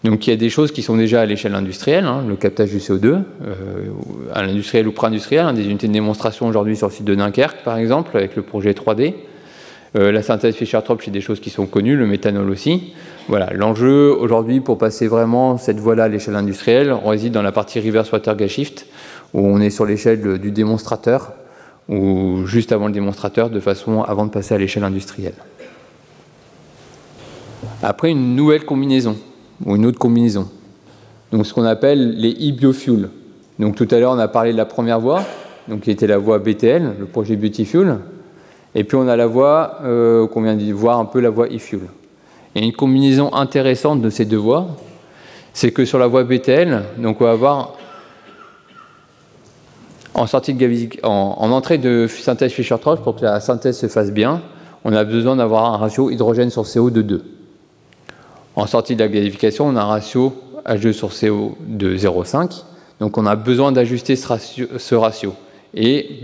donc 0.05 0.27
il 0.27 0.31
y 0.31 0.33
a 0.35 0.37
des 0.37 0.51
choses 0.51 0.71
qui 0.71 0.83
sont 0.83 0.99
déjà 0.99 1.23
à 1.23 1.27
l'échelle 1.27 1.55
industrielle, 1.55 2.05
hein, 2.05 2.23
le 2.29 2.37
captage 2.37 2.71
du 2.71 2.77
CO2, 2.77 3.07
euh, 3.07 3.23
à 4.35 4.43
l'industriel 4.43 4.87
ou 4.87 4.93
pré-industriel, 4.93 5.47
hein, 5.47 5.55
des 5.55 5.65
unités 5.65 5.89
de 5.89 5.95
démonstration 5.95 6.47
aujourd'hui 6.47 6.77
sur 6.77 6.89
le 6.89 6.93
site 6.93 7.07
de 7.07 7.15
Dunkerque 7.15 7.65
par 7.65 7.79
exemple, 7.79 8.15
avec 8.15 8.37
le 8.37 8.43
projet 8.43 8.73
3D. 8.73 9.15
Euh, 9.97 10.13
la 10.13 10.23
synthèse 10.23 10.57
Fischer-Tropsch, 10.57 11.07
c'est 11.07 11.11
des 11.11 11.23
choses 11.23 11.41
qui 11.41 11.49
sont 11.49 11.67
connues, 11.67 11.97
le 11.97 12.07
méthanol 12.07 12.51
aussi. 12.51 12.93
Voilà, 13.29 13.51
l'enjeu 13.55 14.15
aujourd'hui 14.15 14.61
pour 14.61 14.77
passer 14.77 15.07
vraiment 15.07 15.57
cette 15.57 15.81
voie-là 15.81 16.05
à 16.05 16.09
l'échelle 16.09 16.37
industrielle, 16.37 16.93
on 16.93 17.09
réside 17.09 17.33
dans 17.33 17.43
la 17.43 17.53
partie 17.53 17.81
reverse 17.81 18.13
water 18.13 18.37
gas 18.37 18.49
shift, 18.49 18.87
où 19.33 19.41
on 19.41 19.59
est 19.61 19.71
sur 19.71 19.87
l'échelle 19.87 20.39
du 20.39 20.51
démonstrateur, 20.51 21.33
ou 21.89 22.45
juste 22.45 22.73
avant 22.73 22.89
le 22.89 22.93
démonstrateur, 22.93 23.49
de 23.49 23.61
façon 23.61 24.03
avant 24.03 24.27
de 24.27 24.31
passer 24.31 24.55
à 24.55 24.59
l'échelle 24.59 24.85
industrielle. 24.85 25.35
Après, 27.87 28.11
une 28.11 28.35
nouvelle 28.35 28.65
combinaison 28.65 29.15
ou 29.67 29.77
une 29.77 29.85
autre 29.85 29.99
combinaison. 29.99 30.49
Donc 31.33 31.47
ce 31.47 31.53
qu'on 31.53 31.65
appelle 31.65 32.17
les 32.17 32.33
e-biofuels. 32.33 33.11
Donc 33.59 33.77
tout 33.77 33.87
à 33.91 33.99
l'heure 33.99 34.13
on 34.13 34.19
a 34.19 34.27
parlé 34.27 34.53
de 34.53 34.57
la 34.57 34.65
première 34.65 35.01
voie, 35.01 35.23
donc 35.69 35.83
qui 35.83 35.91
était 35.91 36.07
la 36.07 36.17
voie 36.17 36.39
BTL, 36.39 36.95
le 36.99 37.05
projet 37.05 37.37
Beauty 37.37 37.67
Fuel. 37.67 37.99
Et 38.75 38.85
puis 38.85 38.97
on 38.97 39.07
a 39.07 39.17
la 39.17 39.27
voie 39.27 39.81
euh, 39.83 40.27
qu'on 40.27 40.41
vient 40.41 40.57
de 40.57 40.73
voir 40.73 40.99
un 40.99 41.05
peu 41.05 41.21
la 41.21 41.29
voie 41.29 41.47
e-fuel. 41.49 41.83
Et 42.55 42.65
une 42.65 42.73
combinaison 42.73 43.35
intéressante 43.35 44.01
de 44.01 44.09
ces 44.09 44.25
deux 44.25 44.39
voies, 44.39 44.67
c'est 45.53 45.71
que 45.71 45.85
sur 45.85 45.99
la 45.99 46.07
voie 46.07 46.25
BTL, 46.25 46.83
donc 46.97 47.21
on 47.21 47.25
va 47.25 47.33
avoir 47.33 47.75
en, 50.15 50.27
sortie 50.27 50.55
de 50.55 50.89
en, 51.07 51.37
en 51.39 51.51
entrée 51.51 51.77
de 51.77 52.07
synthèse 52.07 52.53
Fischer-Tropsch, 52.53 53.03
pour 53.03 53.17
que 53.17 53.25
la 53.25 53.41
synthèse 53.41 53.77
se 53.77 53.89
fasse 53.89 54.11
bien, 54.11 54.41
on 54.85 54.93
a 54.95 55.05
besoin 55.05 55.37
d'avoir 55.37 55.67
un 55.67 55.77
ratio 55.77 56.11
hydrogène 56.11 56.49
sur 56.49 56.65
CO 56.65 56.89
de 56.89 57.03
2. 57.03 57.34
En 58.57 58.67
sortie 58.67 58.95
de 58.95 59.03
la 59.03 59.09
gasification, 59.09 59.67
on 59.67 59.77
a 59.77 59.83
un 59.83 59.87
ratio 59.87 60.33
H2 60.65 60.93
sur 60.93 61.11
CO 61.11 61.57
de 61.67 61.97
0,5. 61.97 62.63
Donc 63.01 63.19
on 63.19 63.27
a 63.27 63.37
besoin 63.37 63.73
d'ajuster 63.73 64.17
ce 64.17 64.95
ratio. 64.95 65.35
Et 65.75 66.21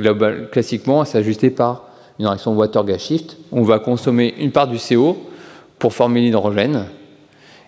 classiquement, 0.52 1.04
c'est 1.04 1.18
ajusté 1.18 1.50
par 1.50 1.84
une 2.18 2.26
réaction 2.26 2.54
water 2.54 2.84
gas 2.84 2.98
shift. 2.98 3.36
On 3.50 3.62
va 3.62 3.80
consommer 3.80 4.34
une 4.38 4.52
part 4.52 4.68
du 4.68 4.78
CO 4.78 5.16
pour 5.78 5.92
former 5.92 6.20
l'hydrogène. 6.20 6.86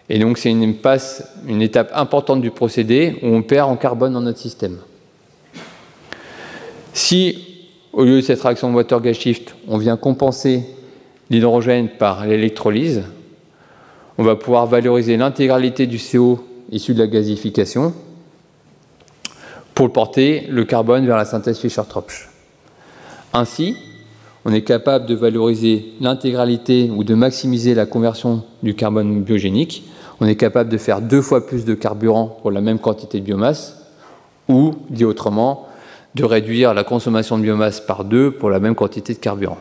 Et 0.08 0.18
donc 0.18 0.38
c'est 0.38 0.50
une, 0.50 0.76
passe, 0.76 1.26
une 1.48 1.62
étape 1.62 1.90
importante 1.94 2.40
du 2.40 2.50
procédé 2.50 3.16
où 3.22 3.28
on 3.28 3.42
perd 3.42 3.68
en 3.68 3.76
carbone 3.76 4.12
dans 4.12 4.20
notre 4.20 4.38
système. 4.38 4.78
Si, 6.92 7.66
au 7.92 8.04
lieu 8.04 8.16
de 8.16 8.20
cette 8.20 8.40
réaction 8.42 8.72
water 8.72 9.00
gas 9.00 9.14
shift, 9.14 9.54
on 9.66 9.78
vient 9.78 9.96
compenser 9.96 10.62
l'hydrogène 11.30 11.88
par 11.88 12.26
l'électrolyse, 12.26 13.02
on 14.18 14.22
va 14.22 14.36
pouvoir 14.36 14.66
valoriser 14.66 15.16
l'intégralité 15.16 15.86
du 15.86 15.98
CO 15.98 16.44
issu 16.70 16.94
de 16.94 16.98
la 16.98 17.06
gasification 17.06 17.92
pour 19.74 19.92
porter 19.92 20.46
le 20.48 20.64
carbone 20.64 21.06
vers 21.06 21.16
la 21.16 21.24
synthèse 21.24 21.58
Fischer-Tropsch. 21.58 22.28
Ainsi, 23.32 23.76
on 24.44 24.52
est 24.52 24.62
capable 24.62 25.06
de 25.06 25.14
valoriser 25.14 25.92
l'intégralité 26.00 26.90
ou 26.94 27.04
de 27.04 27.14
maximiser 27.14 27.74
la 27.74 27.86
conversion 27.86 28.44
du 28.62 28.74
carbone 28.74 29.22
biogénique. 29.22 29.84
On 30.20 30.26
est 30.26 30.36
capable 30.36 30.70
de 30.70 30.78
faire 30.78 31.00
deux 31.00 31.22
fois 31.22 31.46
plus 31.46 31.64
de 31.64 31.74
carburant 31.74 32.38
pour 32.42 32.50
la 32.50 32.60
même 32.60 32.78
quantité 32.78 33.20
de 33.20 33.24
biomasse, 33.24 33.86
ou, 34.48 34.72
dit 34.90 35.04
autrement, 35.04 35.66
de 36.14 36.24
réduire 36.24 36.74
la 36.74 36.84
consommation 36.84 37.38
de 37.38 37.42
biomasse 37.42 37.80
par 37.80 38.04
deux 38.04 38.30
pour 38.30 38.50
la 38.50 38.60
même 38.60 38.74
quantité 38.74 39.14
de 39.14 39.18
carburant. 39.18 39.58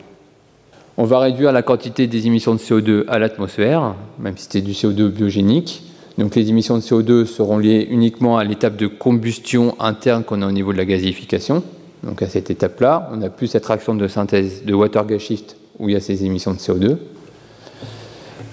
On 1.03 1.05
va 1.05 1.17
réduire 1.17 1.51
la 1.51 1.63
quantité 1.63 2.05
des 2.05 2.27
émissions 2.27 2.53
de 2.53 2.59
CO2 2.59 3.05
à 3.07 3.17
l'atmosphère, 3.17 3.95
même 4.19 4.37
si 4.37 4.43
c'était 4.43 4.61
du 4.61 4.73
CO2 4.73 5.07
biogénique. 5.07 5.81
Donc 6.19 6.35
les 6.35 6.49
émissions 6.49 6.77
de 6.77 6.83
CO2 6.83 7.25
seront 7.25 7.57
liées 7.57 7.87
uniquement 7.89 8.37
à 8.37 8.43
l'étape 8.43 8.75
de 8.75 8.85
combustion 8.85 9.75
interne 9.79 10.23
qu'on 10.23 10.43
a 10.43 10.47
au 10.47 10.51
niveau 10.51 10.71
de 10.73 10.77
la 10.77 10.85
gasification. 10.85 11.63
Donc 12.03 12.21
à 12.21 12.27
cette 12.27 12.51
étape-là, 12.51 13.09
on 13.11 13.17
n'a 13.17 13.31
plus 13.31 13.47
cette 13.47 13.65
réaction 13.65 13.95
de 13.95 14.07
synthèse 14.07 14.63
de 14.63 14.73
water 14.75 15.07
gas 15.07 15.17
shift 15.17 15.55
où 15.79 15.89
il 15.89 15.93
y 15.93 15.95
a 15.95 15.99
ces 15.99 16.23
émissions 16.23 16.53
de 16.53 16.59
CO2. 16.59 16.97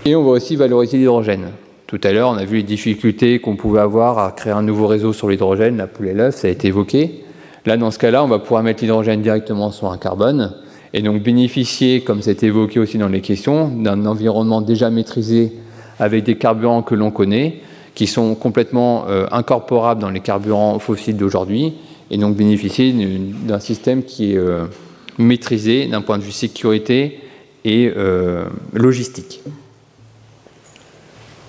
Et 0.06 0.16
on 0.16 0.24
va 0.24 0.30
aussi 0.30 0.56
valoriser 0.56 0.96
l'hydrogène. 0.96 1.50
Tout 1.86 2.00
à 2.02 2.12
l'heure, 2.12 2.30
on 2.30 2.38
a 2.38 2.46
vu 2.46 2.56
les 2.56 2.62
difficultés 2.62 3.40
qu'on 3.40 3.56
pouvait 3.56 3.80
avoir 3.80 4.18
à 4.18 4.32
créer 4.32 4.54
un 4.54 4.62
nouveau 4.62 4.86
réseau 4.86 5.12
sur 5.12 5.28
l'hydrogène, 5.28 5.76
la 5.76 5.86
poule 5.86 6.08
et 6.08 6.14
l'œuf, 6.14 6.36
ça 6.36 6.48
a 6.48 6.50
été 6.50 6.68
évoqué. 6.68 7.24
Là, 7.66 7.76
dans 7.76 7.90
ce 7.90 7.98
cas-là, 7.98 8.24
on 8.24 8.28
va 8.28 8.38
pouvoir 8.38 8.62
mettre 8.62 8.82
l'hydrogène 8.82 9.20
directement 9.20 9.70
sur 9.70 9.92
un 9.92 9.98
carbone 9.98 10.54
et 10.94 11.02
donc 11.02 11.22
bénéficier, 11.22 12.00
comme 12.00 12.22
c'est 12.22 12.42
évoqué 12.42 12.80
aussi 12.80 12.98
dans 12.98 13.08
les 13.08 13.20
questions, 13.20 13.68
d'un 13.68 14.06
environnement 14.06 14.60
déjà 14.60 14.90
maîtrisé 14.90 15.52
avec 15.98 16.24
des 16.24 16.36
carburants 16.36 16.82
que 16.82 16.94
l'on 16.94 17.10
connaît, 17.10 17.60
qui 17.94 18.06
sont 18.06 18.34
complètement 18.34 19.06
euh, 19.08 19.26
incorporables 19.32 20.00
dans 20.00 20.10
les 20.10 20.20
carburants 20.20 20.78
fossiles 20.78 21.16
d'aujourd'hui, 21.16 21.74
et 22.10 22.16
donc 22.16 22.36
bénéficier 22.36 22.94
d'un 23.46 23.60
système 23.60 24.02
qui 24.02 24.32
est 24.32 24.36
euh, 24.36 24.66
maîtrisé 25.18 25.86
d'un 25.86 26.00
point 26.00 26.18
de 26.18 26.22
vue 26.22 26.32
sécurité 26.32 27.20
et 27.64 27.92
euh, 27.96 28.44
logistique. 28.72 29.42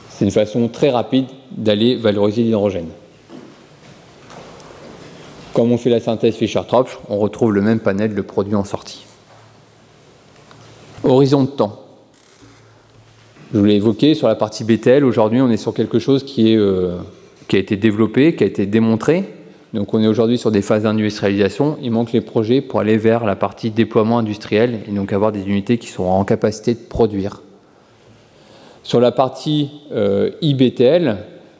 C'est 0.09 0.25
une 0.25 0.31
façon 0.31 0.67
très 0.67 0.89
rapide 0.89 1.27
d'aller 1.51 1.95
valoriser 1.95 2.43
l'hydrogène. 2.43 2.89
Comme 5.53 5.71
on 5.71 5.77
fait 5.77 5.89
la 5.89 5.99
synthèse 5.99 6.35
Fischer-Tropsch, 6.35 6.97
on 7.09 7.17
retrouve 7.17 7.53
le 7.53 7.61
même 7.61 7.79
panel 7.79 8.15
de 8.15 8.21
produits 8.21 8.55
en 8.55 8.65
sortie. 8.65 9.05
Horizon 11.03 11.43
de 11.43 11.49
temps. 11.49 11.85
Je 13.53 13.59
vous 13.59 13.65
l'ai 13.65 13.75
évoqué 13.75 14.13
sur 14.13 14.27
la 14.27 14.35
partie 14.35 14.63
BTL. 14.63 15.03
Aujourd'hui, 15.03 15.41
on 15.41 15.49
est 15.49 15.57
sur 15.57 15.73
quelque 15.73 15.97
chose 15.97 16.25
euh, 16.37 16.97
qui 17.47 17.55
a 17.55 17.59
été 17.59 17.77
développé, 17.77 18.35
qui 18.35 18.43
a 18.43 18.47
été 18.47 18.65
démontré. 18.65 19.23
Donc, 19.73 19.93
on 19.93 20.01
est 20.01 20.07
aujourd'hui 20.07 20.37
sur 20.37 20.51
des 20.51 20.61
phases 20.61 20.83
d'industrialisation. 20.83 21.77
Il 21.81 21.91
manque 21.91 22.11
les 22.11 22.21
projets 22.21 22.61
pour 22.61 22.79
aller 22.79 22.97
vers 22.97 23.25
la 23.25 23.35
partie 23.35 23.71
déploiement 23.71 24.19
industriel 24.19 24.81
et 24.87 24.91
donc 24.91 25.13
avoir 25.13 25.31
des 25.31 25.43
unités 25.43 25.77
qui 25.77 25.87
sont 25.87 26.03
en 26.03 26.23
capacité 26.25 26.73
de 26.73 26.79
produire. 26.79 27.41
Sur 28.83 28.99
la 28.99 29.11
partie 29.11 29.69
euh, 29.91 30.31
IBTL, 30.41 31.17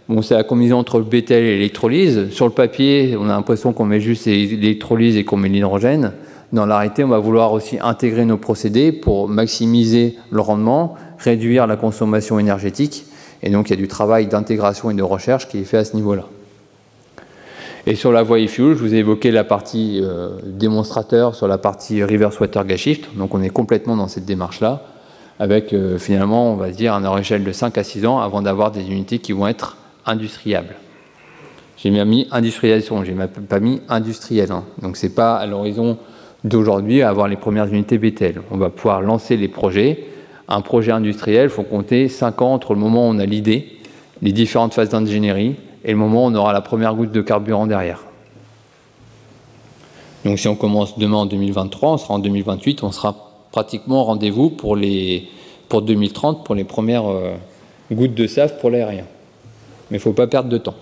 bon, 0.10 0.22
c'est 0.22 0.34
la 0.34 0.44
combinaison 0.44 0.78
entre 0.78 0.98
le 0.98 1.06
BTL 1.06 1.44
et 1.44 1.58
l'électrolyse. 1.58 2.30
Sur 2.32 2.46
le 2.46 2.52
papier, 2.52 3.16
on 3.18 3.26
a 3.26 3.30
l'impression 3.30 3.74
qu'on 3.74 3.86
met 3.86 4.00
juste 4.00 4.26
l'électrolyse 4.26 5.16
et 5.18 5.24
qu'on 5.24 5.38
met 5.38 5.50
l'hydrogène. 5.50 6.14
Dans 6.52 6.66
l'arrêté, 6.66 7.04
on 7.04 7.10
va 7.10 7.20
vouloir 7.20 7.54
aussi 7.54 7.78
intégrer 7.80 8.26
nos 8.26 8.38
procédés 8.38 8.92
pour 8.92 9.28
maximiser 9.28 10.18
le 10.32 10.42
rendement, 10.42 10.96
réduire 11.20 11.68
la 11.68 11.76
consommation 11.76 12.40
énergétique. 12.40 13.06
Et 13.44 13.52
donc, 13.52 13.70
il 13.70 13.72
y 13.72 13.74
a 13.74 13.78
du 13.78 13.88
travail 13.88 14.28
d'intégration 14.28 14.90
et 14.90 14.96
de 14.96 15.04
recherche 15.04 15.48
qui 15.48 15.60
est 15.60 15.64
fait 15.64 15.78
à 15.78 15.86
ce 15.86 15.96
niveau-là. 15.96 16.26
Et 17.86 17.96
sur 17.96 18.12
la 18.12 18.24
voie 18.24 18.40
e-fuel, 18.40 18.76
je 18.76 18.82
vous 18.82 18.94
ai 18.94 18.98
évoqué 18.98 19.32
la 19.32 19.44
partie 19.44 20.02
euh, 20.04 20.32
démonstrateur 20.44 21.36
sur 21.36 21.48
la 21.48 21.58
partie 21.58 22.04
reverse 22.04 22.40
water 22.40 22.66
gas 22.66 22.78
shift. 22.78 23.16
Donc, 23.16 23.34
on 23.36 23.42
est 23.42 23.50
complètement 23.50 23.96
dans 23.96 24.08
cette 24.08 24.26
démarche-là, 24.26 24.84
avec 25.40 25.72
euh, 25.72 26.00
finalement, 26.00 26.52
on 26.52 26.56
va 26.56 26.72
dire, 26.72 26.94
un 26.94 27.18
échelle 27.18 27.44
de 27.44 27.52
5 27.52 27.78
à 27.78 27.84
6 27.84 28.06
ans 28.08 28.20
avant 28.20 28.42
d'avoir 28.42 28.72
des 28.72 28.82
unités 28.82 29.20
qui 29.20 29.34
vont 29.34 29.48
être 29.48 29.78
industriables. 30.06 30.76
J'ai 31.78 31.92
bien 31.92 32.06
mis 32.06 32.28
industrialisation, 32.32 33.04
j'ai 33.06 33.16
pas 33.48 33.60
mis 33.60 33.82
industriel. 33.88 34.52
Hein. 34.52 34.66
Donc, 34.82 34.98
c'est 34.98 35.16
pas 35.16 35.38
à 35.38 35.46
l'horizon 35.46 35.98
d'aujourd'hui 36.44 37.02
à 37.02 37.10
avoir 37.10 37.28
les 37.28 37.36
premières 37.36 37.68
unités 37.68 37.98
BTL. 37.98 38.42
On 38.52 38.58
va 38.58 38.70
pouvoir 38.70 39.02
lancer 39.02 39.38
les 39.38 39.48
projets. 39.48 40.06
Un 40.48 40.62
projet 40.62 40.92
industriel, 40.92 41.46
il 41.46 41.50
faut 41.50 41.64
compter 41.64 42.08
5 42.08 42.42
ans 42.42 42.54
entre 42.54 42.74
le 42.74 42.80
moment 42.80 43.08
où 43.08 43.12
on 43.12 43.20
a 43.20 43.26
l'idée, 43.26 43.78
les 44.22 44.32
différentes 44.32 44.74
phases 44.74 44.90
d'ingénierie, 44.90 45.56
et 45.86 45.92
le 45.92 45.98
moment 45.98 46.26
où 46.26 46.30
on 46.30 46.36
aura 46.36 46.54
la 46.54 46.62
première 46.62 46.96
goutte 46.96 47.12
de 47.12 47.22
carburant 47.22 47.68
derrière. 47.68 48.04
Donc 50.26 50.40
si 50.40 50.48
on 50.48 50.56
commence 50.56 50.98
demain 50.98 51.18
en 51.18 51.26
2023, 51.26 51.92
on 51.92 51.98
sera 51.98 52.14
en 52.16 52.20
2028, 52.20 52.84
on 52.84 52.92
sera 52.92 53.16
pratiquement 53.52 54.02
au 54.02 54.04
rendez-vous 54.06 54.50
pour, 54.50 54.76
les, 54.76 55.28
pour 55.70 55.82
2030 55.82 56.44
pour 56.44 56.56
les 56.56 56.64
premières 56.64 57.08
euh, 57.08 57.36
gouttes 57.92 58.16
de 58.16 58.28
SAF 58.28 58.60
pour 58.60 58.70
l'aérien. 58.70 59.06
Mais 59.90 59.98
il 59.98 60.00
ne 60.00 60.04
faut 60.04 60.14
pas 60.14 60.28
perdre 60.28 60.50
de 60.50 60.58
temps. 60.58 60.76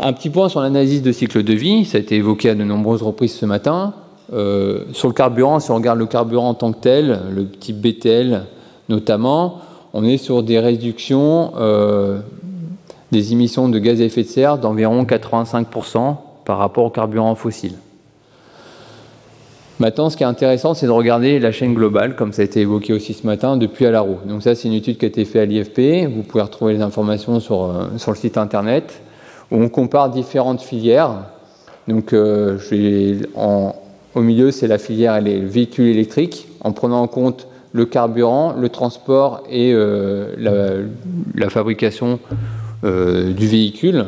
Un 0.00 0.12
petit 0.12 0.28
point 0.28 0.48
sur 0.48 0.60
l'analyse 0.60 1.02
de 1.02 1.12
cycle 1.12 1.42
de 1.44 1.52
vie, 1.52 1.84
ça 1.84 1.98
a 1.98 2.00
été 2.00 2.16
évoqué 2.16 2.50
à 2.50 2.54
de 2.54 2.64
nombreuses 2.64 3.02
reprises 3.02 3.34
ce 3.34 3.46
matin. 3.46 3.94
Euh, 4.32 4.84
sur 4.92 5.08
le 5.08 5.14
carburant, 5.14 5.60
si 5.60 5.70
on 5.70 5.76
regarde 5.76 5.98
le 5.98 6.06
carburant 6.06 6.48
en 6.48 6.54
tant 6.54 6.72
que 6.72 6.80
tel, 6.80 7.20
le 7.30 7.48
type 7.48 7.80
BTL 7.80 8.42
notamment, 8.88 9.60
on 9.92 10.04
est 10.04 10.16
sur 10.16 10.42
des 10.42 10.58
réductions 10.58 11.52
euh, 11.56 12.20
des 13.12 13.32
émissions 13.32 13.68
de 13.68 13.78
gaz 13.78 14.00
à 14.00 14.04
effet 14.04 14.24
de 14.24 14.28
serre 14.28 14.58
d'environ 14.58 15.04
85% 15.04 16.16
par 16.44 16.58
rapport 16.58 16.84
au 16.84 16.90
carburant 16.90 17.34
fossile. 17.36 17.74
Maintenant, 19.78 20.10
ce 20.10 20.16
qui 20.16 20.22
est 20.22 20.26
intéressant, 20.26 20.74
c'est 20.74 20.86
de 20.86 20.90
regarder 20.90 21.38
la 21.38 21.52
chaîne 21.52 21.74
globale, 21.74 22.16
comme 22.16 22.32
ça 22.32 22.42
a 22.42 22.44
été 22.44 22.60
évoqué 22.60 22.92
aussi 22.92 23.12
ce 23.12 23.26
matin, 23.26 23.56
depuis 23.56 23.86
à 23.86 23.90
la 23.90 24.00
roue. 24.00 24.18
Donc 24.26 24.42
ça, 24.42 24.54
c'est 24.54 24.68
une 24.68 24.74
étude 24.74 24.98
qui 24.98 25.04
a 25.04 25.08
été 25.08 25.24
faite 25.24 25.42
à 25.42 25.44
l'IFP. 25.46 26.08
Vous 26.12 26.22
pouvez 26.22 26.42
retrouver 26.42 26.74
les 26.74 26.80
informations 26.80 27.40
sur, 27.40 27.64
euh, 27.64 27.86
sur 27.96 28.12
le 28.12 28.16
site 28.16 28.38
internet, 28.38 29.00
on 29.54 29.68
compare 29.68 30.10
différentes 30.10 30.60
filières. 30.60 31.12
Donc 31.88 32.12
euh, 32.12 32.58
au 34.14 34.20
milieu, 34.20 34.50
c'est 34.50 34.66
la 34.66 34.78
filière 34.78 35.20
les 35.20 35.40
véhicules 35.40 35.86
électriques, 35.86 36.48
en 36.60 36.72
prenant 36.72 37.02
en 37.02 37.06
compte 37.06 37.46
le 37.72 37.86
carburant, 37.86 38.54
le 38.56 38.68
transport 38.68 39.42
et 39.50 39.72
euh, 39.72 40.86
la, 41.34 41.50
fabrication 41.50 42.18
du 42.82 43.46
véhicule. 43.46 44.04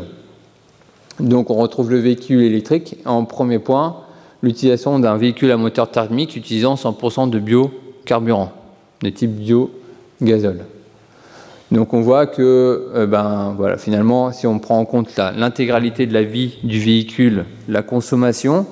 Donc 1.18 1.48
on 1.50 1.54
retrouve 1.54 1.90
le 1.90 1.98
véhicule 1.98 2.42
électrique. 2.42 2.98
En 3.06 3.24
premier 3.24 3.58
point, 3.58 3.96
l'utilisation 4.42 4.98
d'un 4.98 5.16
véhicule 5.16 5.50
à 5.50 5.56
moteur 5.56 5.90
thermique 5.90 6.36
utilisant 6.36 6.74
100% 6.74 7.30
de 7.30 7.38
biocarburant, 7.38 8.52
de 9.02 9.08
type 9.08 9.30
biogazole. 9.30 10.60
Donc 11.72 11.94
on 11.94 12.00
voit 12.00 12.26
que 12.26 12.90
euh, 12.94 13.06
ben, 13.06 13.54
voilà, 13.56 13.76
finalement, 13.76 14.30
si 14.30 14.46
on 14.46 14.58
prend 14.58 14.78
en 14.78 14.84
compte 14.84 15.16
l'intégralité 15.16 16.06
de 16.06 16.14
la 16.14 16.22
vie 16.22 16.58
du 16.62 16.78
véhicule, 16.78 17.44
la 17.68 17.82
consommation, 17.82 18.66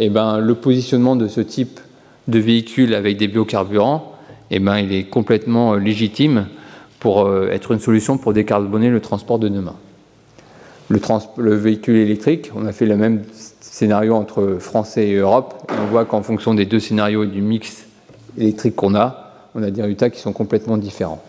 eh 0.00 0.08
ben, 0.08 0.38
le 0.38 0.54
positionnement 0.54 1.14
de 1.14 1.28
ce 1.28 1.40
type 1.40 1.78
de 2.26 2.38
véhicule 2.38 2.94
avec 2.94 3.16
des 3.16 3.28
biocarburants, 3.28 4.12
eh 4.50 4.58
ben, 4.58 4.78
il 4.78 4.92
est 4.92 5.04
complètement 5.04 5.74
euh, 5.74 5.78
légitime 5.78 6.48
pour 6.98 7.26
euh, 7.26 7.48
être 7.50 7.70
une 7.70 7.78
solution 7.78 8.18
pour 8.18 8.32
décarboner 8.32 8.90
le 8.90 9.00
transport 9.00 9.38
de 9.38 9.48
demain. 9.48 9.76
Le, 10.88 11.00
le 11.36 11.54
véhicule 11.54 11.96
électrique, 11.96 12.50
on 12.56 12.66
a 12.66 12.72
fait 12.72 12.86
le 12.86 12.96
même 12.96 13.22
scénario 13.60 14.14
entre 14.14 14.56
Français 14.58 15.08
et 15.08 15.16
Europe. 15.16 15.72
On 15.80 15.86
voit 15.86 16.04
qu'en 16.04 16.22
fonction 16.22 16.54
des 16.54 16.66
deux 16.66 16.80
scénarios 16.80 17.22
et 17.22 17.28
du 17.28 17.40
mix 17.40 17.86
électrique 18.36 18.74
qu'on 18.74 18.94
a, 18.96 19.32
on 19.54 19.62
a 19.62 19.70
des 19.70 19.80
résultats 19.80 20.10
qui 20.10 20.20
sont 20.20 20.32
complètement 20.32 20.76
différents. 20.76 21.22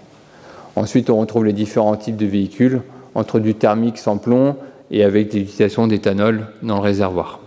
Ensuite, 0.75 1.09
on 1.09 1.19
retrouve 1.19 1.45
les 1.45 1.53
différents 1.53 1.95
types 1.95 2.17
de 2.17 2.25
véhicules, 2.25 2.81
entre 3.15 3.39
du 3.39 3.55
thermique 3.55 3.97
sans 3.97 4.17
plomb 4.17 4.55
et 4.91 5.03
avec 5.03 5.31
des 5.31 5.39
utilisations 5.39 5.87
d'éthanol 5.87 6.47
dans 6.61 6.75
le 6.75 6.81
réservoir. 6.81 7.39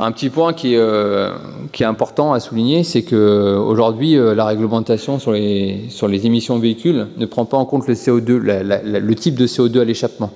Un 0.00 0.12
petit 0.12 0.30
point 0.30 0.52
qui 0.52 0.74
est, 0.74 0.78
euh, 0.78 1.32
est 1.78 1.84
important 1.84 2.32
à 2.32 2.38
souligner, 2.38 2.84
c'est 2.84 3.02
qu'aujourd'hui, 3.02 4.16
euh, 4.16 4.34
la 4.34 4.44
réglementation 4.44 5.18
sur 5.18 5.32
les, 5.32 5.86
sur 5.88 6.06
les 6.06 6.24
émissions 6.26 6.56
de 6.56 6.62
véhicules 6.62 7.08
ne 7.16 7.26
prend 7.26 7.44
pas 7.44 7.56
en 7.56 7.64
compte 7.64 7.88
le 7.88 7.94
CO2, 7.94 8.38
le 8.38 9.14
type 9.16 9.34
de 9.34 9.46
CO2 9.48 9.80
à 9.80 9.84
l'échappement. 9.84 10.30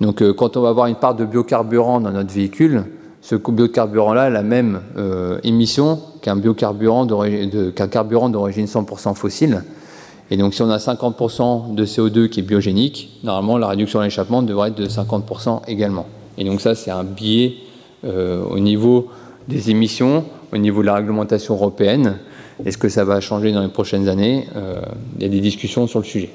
Donc 0.00 0.22
euh, 0.22 0.32
quand 0.32 0.56
on 0.56 0.60
va 0.60 0.68
avoir 0.68 0.86
une 0.86 0.96
part 0.96 1.14
de 1.14 1.24
biocarburant 1.24 2.00
dans 2.00 2.10
notre 2.10 2.32
véhicule, 2.32 2.84
ce 3.22 3.34
biocarburant-là 3.34 4.24
a 4.24 4.30
la 4.30 4.42
même 4.42 4.80
euh, 4.96 5.38
émission 5.42 6.00
qu'un 6.22 6.36
biocarburant 6.36 7.06
qu'un 7.74 7.88
carburant 7.88 8.28
d'origine 8.28 8.66
100% 8.66 9.14
fossile. 9.14 9.62
Et 10.30 10.36
donc 10.36 10.54
si 10.54 10.62
on 10.62 10.70
a 10.70 10.78
50% 10.78 11.74
de 11.74 11.86
CO2 11.86 12.28
qui 12.28 12.40
est 12.40 12.42
biogénique, 12.42 13.20
normalement 13.22 13.58
la 13.58 13.68
réduction 13.68 14.00
de 14.00 14.04
l'échappement 14.04 14.42
devrait 14.42 14.70
être 14.70 14.76
de 14.76 14.86
50% 14.86 15.62
également. 15.68 16.06
Et 16.38 16.44
donc 16.44 16.60
ça 16.60 16.74
c'est 16.74 16.90
un 16.90 17.04
biais 17.04 17.54
euh, 18.04 18.42
au 18.44 18.58
niveau 18.58 19.08
des 19.48 19.70
émissions, 19.70 20.24
au 20.52 20.58
niveau 20.58 20.80
de 20.80 20.86
la 20.86 20.94
réglementation 20.94 21.54
européenne. 21.54 22.18
Est-ce 22.64 22.78
que 22.78 22.88
ça 22.88 23.04
va 23.04 23.20
changer 23.20 23.52
dans 23.52 23.62
les 23.62 23.68
prochaines 23.68 24.08
années? 24.08 24.48
Il 25.16 25.22
y 25.22 25.26
a 25.26 25.28
des 25.28 25.40
discussions 25.40 25.86
sur 25.86 26.00
le 26.00 26.04
sujet. 26.04 26.30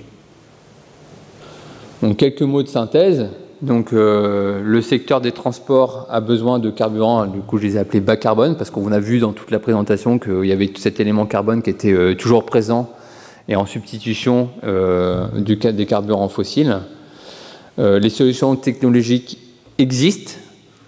Donc 2.01 2.17
quelques 2.17 2.41
mots 2.41 2.63
de 2.63 2.67
synthèse. 2.67 3.27
Donc 3.61 3.93
euh, 3.93 4.59
le 4.63 4.81
secteur 4.81 5.21
des 5.21 5.31
transports 5.31 6.07
a 6.09 6.19
besoin 6.19 6.57
de 6.57 6.71
carburant, 6.71 7.27
du 7.27 7.41
coup 7.41 7.59
je 7.59 7.63
les 7.63 7.75
ai 7.75 7.79
appelés 7.79 7.99
bas 7.99 8.17
carbone, 8.17 8.55
parce 8.57 8.71
qu'on 8.71 8.91
a 8.91 8.99
vu 8.99 9.19
dans 9.19 9.33
toute 9.33 9.51
la 9.51 9.59
présentation 9.59 10.17
qu'il 10.17 10.45
y 10.45 10.51
avait 10.51 10.71
cet 10.77 10.99
élément 10.99 11.27
carbone 11.27 11.61
qui 11.61 11.69
était 11.69 11.93
euh, 11.93 12.15
toujours 12.15 12.43
présent 12.43 12.89
et 13.51 13.55
en 13.55 13.65
substitution 13.65 14.49
euh, 14.63 15.27
du, 15.35 15.55
des 15.57 15.85
carburants 15.85 16.29
fossiles. 16.29 16.79
les 17.77 18.09
solutions 18.09 18.55
technologiques 18.55 19.37
existent, 19.77 20.33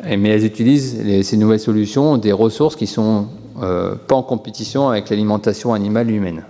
mais 0.04 0.30
elles 0.30 0.46
utilisent 0.46 1.24
ces 1.24 1.38
nouvelles 1.38 1.60
solutions 1.60 2.18
des 2.18 2.32
ressources 2.32 2.76
qui 2.76 2.86
ne 2.86 2.90
sont 2.90 3.28
pas 3.56 4.16
en 4.16 4.24
compétition 4.24 4.90
avec 4.90 5.10
l'alimentation 5.10 5.74
animale 5.74 6.10
humaine. 6.12 6.44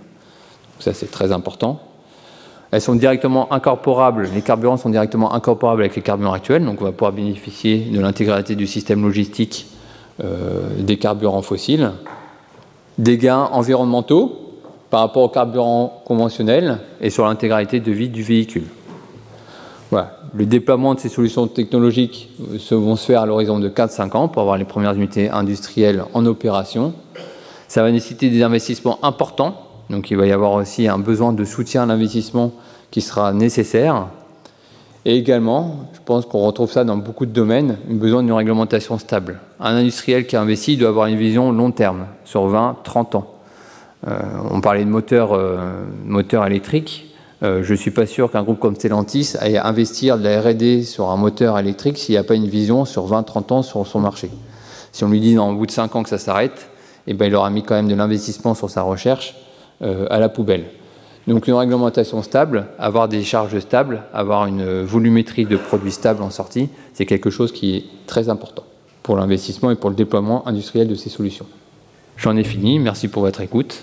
Ça 0.80 0.92
c'est 0.92 1.10
très 1.10 1.32
important. 1.32 1.80
Elles 2.74 2.80
sont 2.80 2.96
directement 2.96 3.52
incorporables, 3.52 4.28
les 4.34 4.42
carburants 4.42 4.76
sont 4.76 4.90
directement 4.90 5.32
incorporables 5.32 5.82
avec 5.82 5.94
les 5.94 6.02
carburants 6.02 6.32
actuels, 6.32 6.64
donc 6.64 6.80
on 6.80 6.84
va 6.84 6.90
pouvoir 6.90 7.12
bénéficier 7.12 7.78
de 7.78 8.00
l'intégralité 8.00 8.56
du 8.56 8.66
système 8.66 9.02
logistique 9.02 9.66
euh, 10.22 10.70
des 10.78 10.96
carburants 10.96 11.42
fossiles. 11.42 11.92
Des 12.98 13.16
gains 13.16 13.48
environnementaux 13.52 14.43
par 14.94 15.00
rapport 15.00 15.24
aux 15.24 15.28
carburants 15.28 16.02
conventionnels 16.04 16.78
et 17.00 17.10
sur 17.10 17.26
l'intégralité 17.26 17.80
de 17.80 17.90
vie 17.90 18.08
du 18.08 18.22
véhicule. 18.22 18.66
Le 19.90 20.46
déploiement 20.46 20.94
de 20.94 21.00
ces 21.00 21.08
solutions 21.08 21.48
technologiques 21.48 22.30
euh, 22.52 22.76
vont 22.76 22.94
se 22.94 23.06
faire 23.06 23.22
à 23.22 23.26
l'horizon 23.26 23.58
de 23.58 23.68
4-5 23.68 24.16
ans 24.16 24.28
pour 24.28 24.42
avoir 24.42 24.56
les 24.56 24.64
premières 24.64 24.94
unités 24.94 25.30
industrielles 25.30 26.04
en 26.14 26.24
opération. 26.26 26.92
Ça 27.66 27.82
va 27.82 27.90
nécessiter 27.90 28.30
des 28.30 28.44
investissements 28.44 29.04
importants 29.04 29.56
donc 29.90 30.12
il 30.12 30.16
va 30.16 30.26
y 30.26 30.32
avoir 30.32 30.52
aussi 30.52 30.86
un 30.86 31.00
besoin 31.00 31.32
de 31.32 31.44
soutien 31.44 31.82
à 31.82 31.86
l'investissement 31.86 32.52
qui 32.92 33.00
sera 33.00 33.32
nécessaire. 33.32 34.06
Et 35.04 35.16
également, 35.16 35.88
je 35.94 35.98
pense 36.04 36.24
qu'on 36.24 36.46
retrouve 36.46 36.70
ça 36.70 36.84
dans 36.84 36.98
beaucoup 36.98 37.26
de 37.26 37.32
domaines, 37.32 37.78
un 37.90 37.94
besoin 37.94 38.22
d'une 38.22 38.32
réglementation 38.32 38.96
stable. 38.98 39.40
Un 39.58 39.74
industriel 39.74 40.24
qui 40.28 40.36
investit 40.36 40.76
doit 40.76 40.90
avoir 40.90 41.08
une 41.08 41.18
vision 41.18 41.50
long 41.50 41.72
terme, 41.72 42.06
sur 42.24 42.46
20, 42.46 42.76
30 42.84 43.14
ans. 43.16 43.33
Euh, 44.06 44.18
on 44.50 44.60
parlait 44.60 44.84
de 44.84 44.90
moteur 44.90 46.46
électriques. 46.46 47.14
Euh, 47.42 47.62
je 47.62 47.72
ne 47.72 47.76
suis 47.76 47.90
pas 47.90 48.06
sûr 48.06 48.30
qu'un 48.30 48.42
groupe 48.42 48.58
comme 48.58 48.74
Stellantis 48.74 49.34
aille 49.38 49.58
investir 49.58 50.18
de 50.18 50.24
la 50.24 50.40
R&D 50.40 50.82
sur 50.82 51.10
un 51.10 51.16
moteur 51.16 51.58
électrique 51.58 51.98
s'il 51.98 52.14
n'y 52.14 52.18
a 52.18 52.24
pas 52.24 52.34
une 52.34 52.46
vision 52.46 52.84
sur 52.84 53.06
20-30 53.06 53.52
ans 53.52 53.62
sur 53.62 53.86
son 53.86 54.00
marché. 54.00 54.30
Si 54.92 55.04
on 55.04 55.08
lui 55.08 55.20
dit 55.20 55.36
au 55.36 55.52
bout 55.54 55.66
de 55.66 55.70
5 55.70 55.94
ans 55.96 56.02
que 56.02 56.08
ça 56.08 56.18
s'arrête, 56.18 56.68
eh 57.06 57.14
ben, 57.14 57.26
il 57.26 57.34
aura 57.34 57.50
mis 57.50 57.62
quand 57.62 57.74
même 57.74 57.88
de 57.88 57.94
l'investissement 57.94 58.54
sur 58.54 58.70
sa 58.70 58.82
recherche 58.82 59.34
euh, 59.82 60.06
à 60.10 60.18
la 60.18 60.28
poubelle. 60.28 60.64
Donc 61.26 61.48
une 61.48 61.54
réglementation 61.54 62.22
stable, 62.22 62.66
avoir 62.78 63.08
des 63.08 63.22
charges 63.22 63.58
stables, 63.58 64.02
avoir 64.12 64.46
une 64.46 64.82
volumétrie 64.82 65.46
de 65.46 65.56
produits 65.56 65.90
stables 65.90 66.22
en 66.22 66.28
sortie, 66.28 66.68
c'est 66.92 67.06
quelque 67.06 67.30
chose 67.30 67.50
qui 67.50 67.76
est 67.76 67.84
très 68.06 68.28
important 68.28 68.64
pour 69.02 69.16
l'investissement 69.16 69.70
et 69.70 69.74
pour 69.74 69.88
le 69.88 69.96
déploiement 69.96 70.46
industriel 70.46 70.86
de 70.86 70.94
ces 70.94 71.08
solutions. 71.08 71.46
J'en 72.18 72.36
ai 72.36 72.44
fini, 72.44 72.78
merci 72.78 73.08
pour 73.08 73.22
votre 73.22 73.40
écoute. 73.40 73.82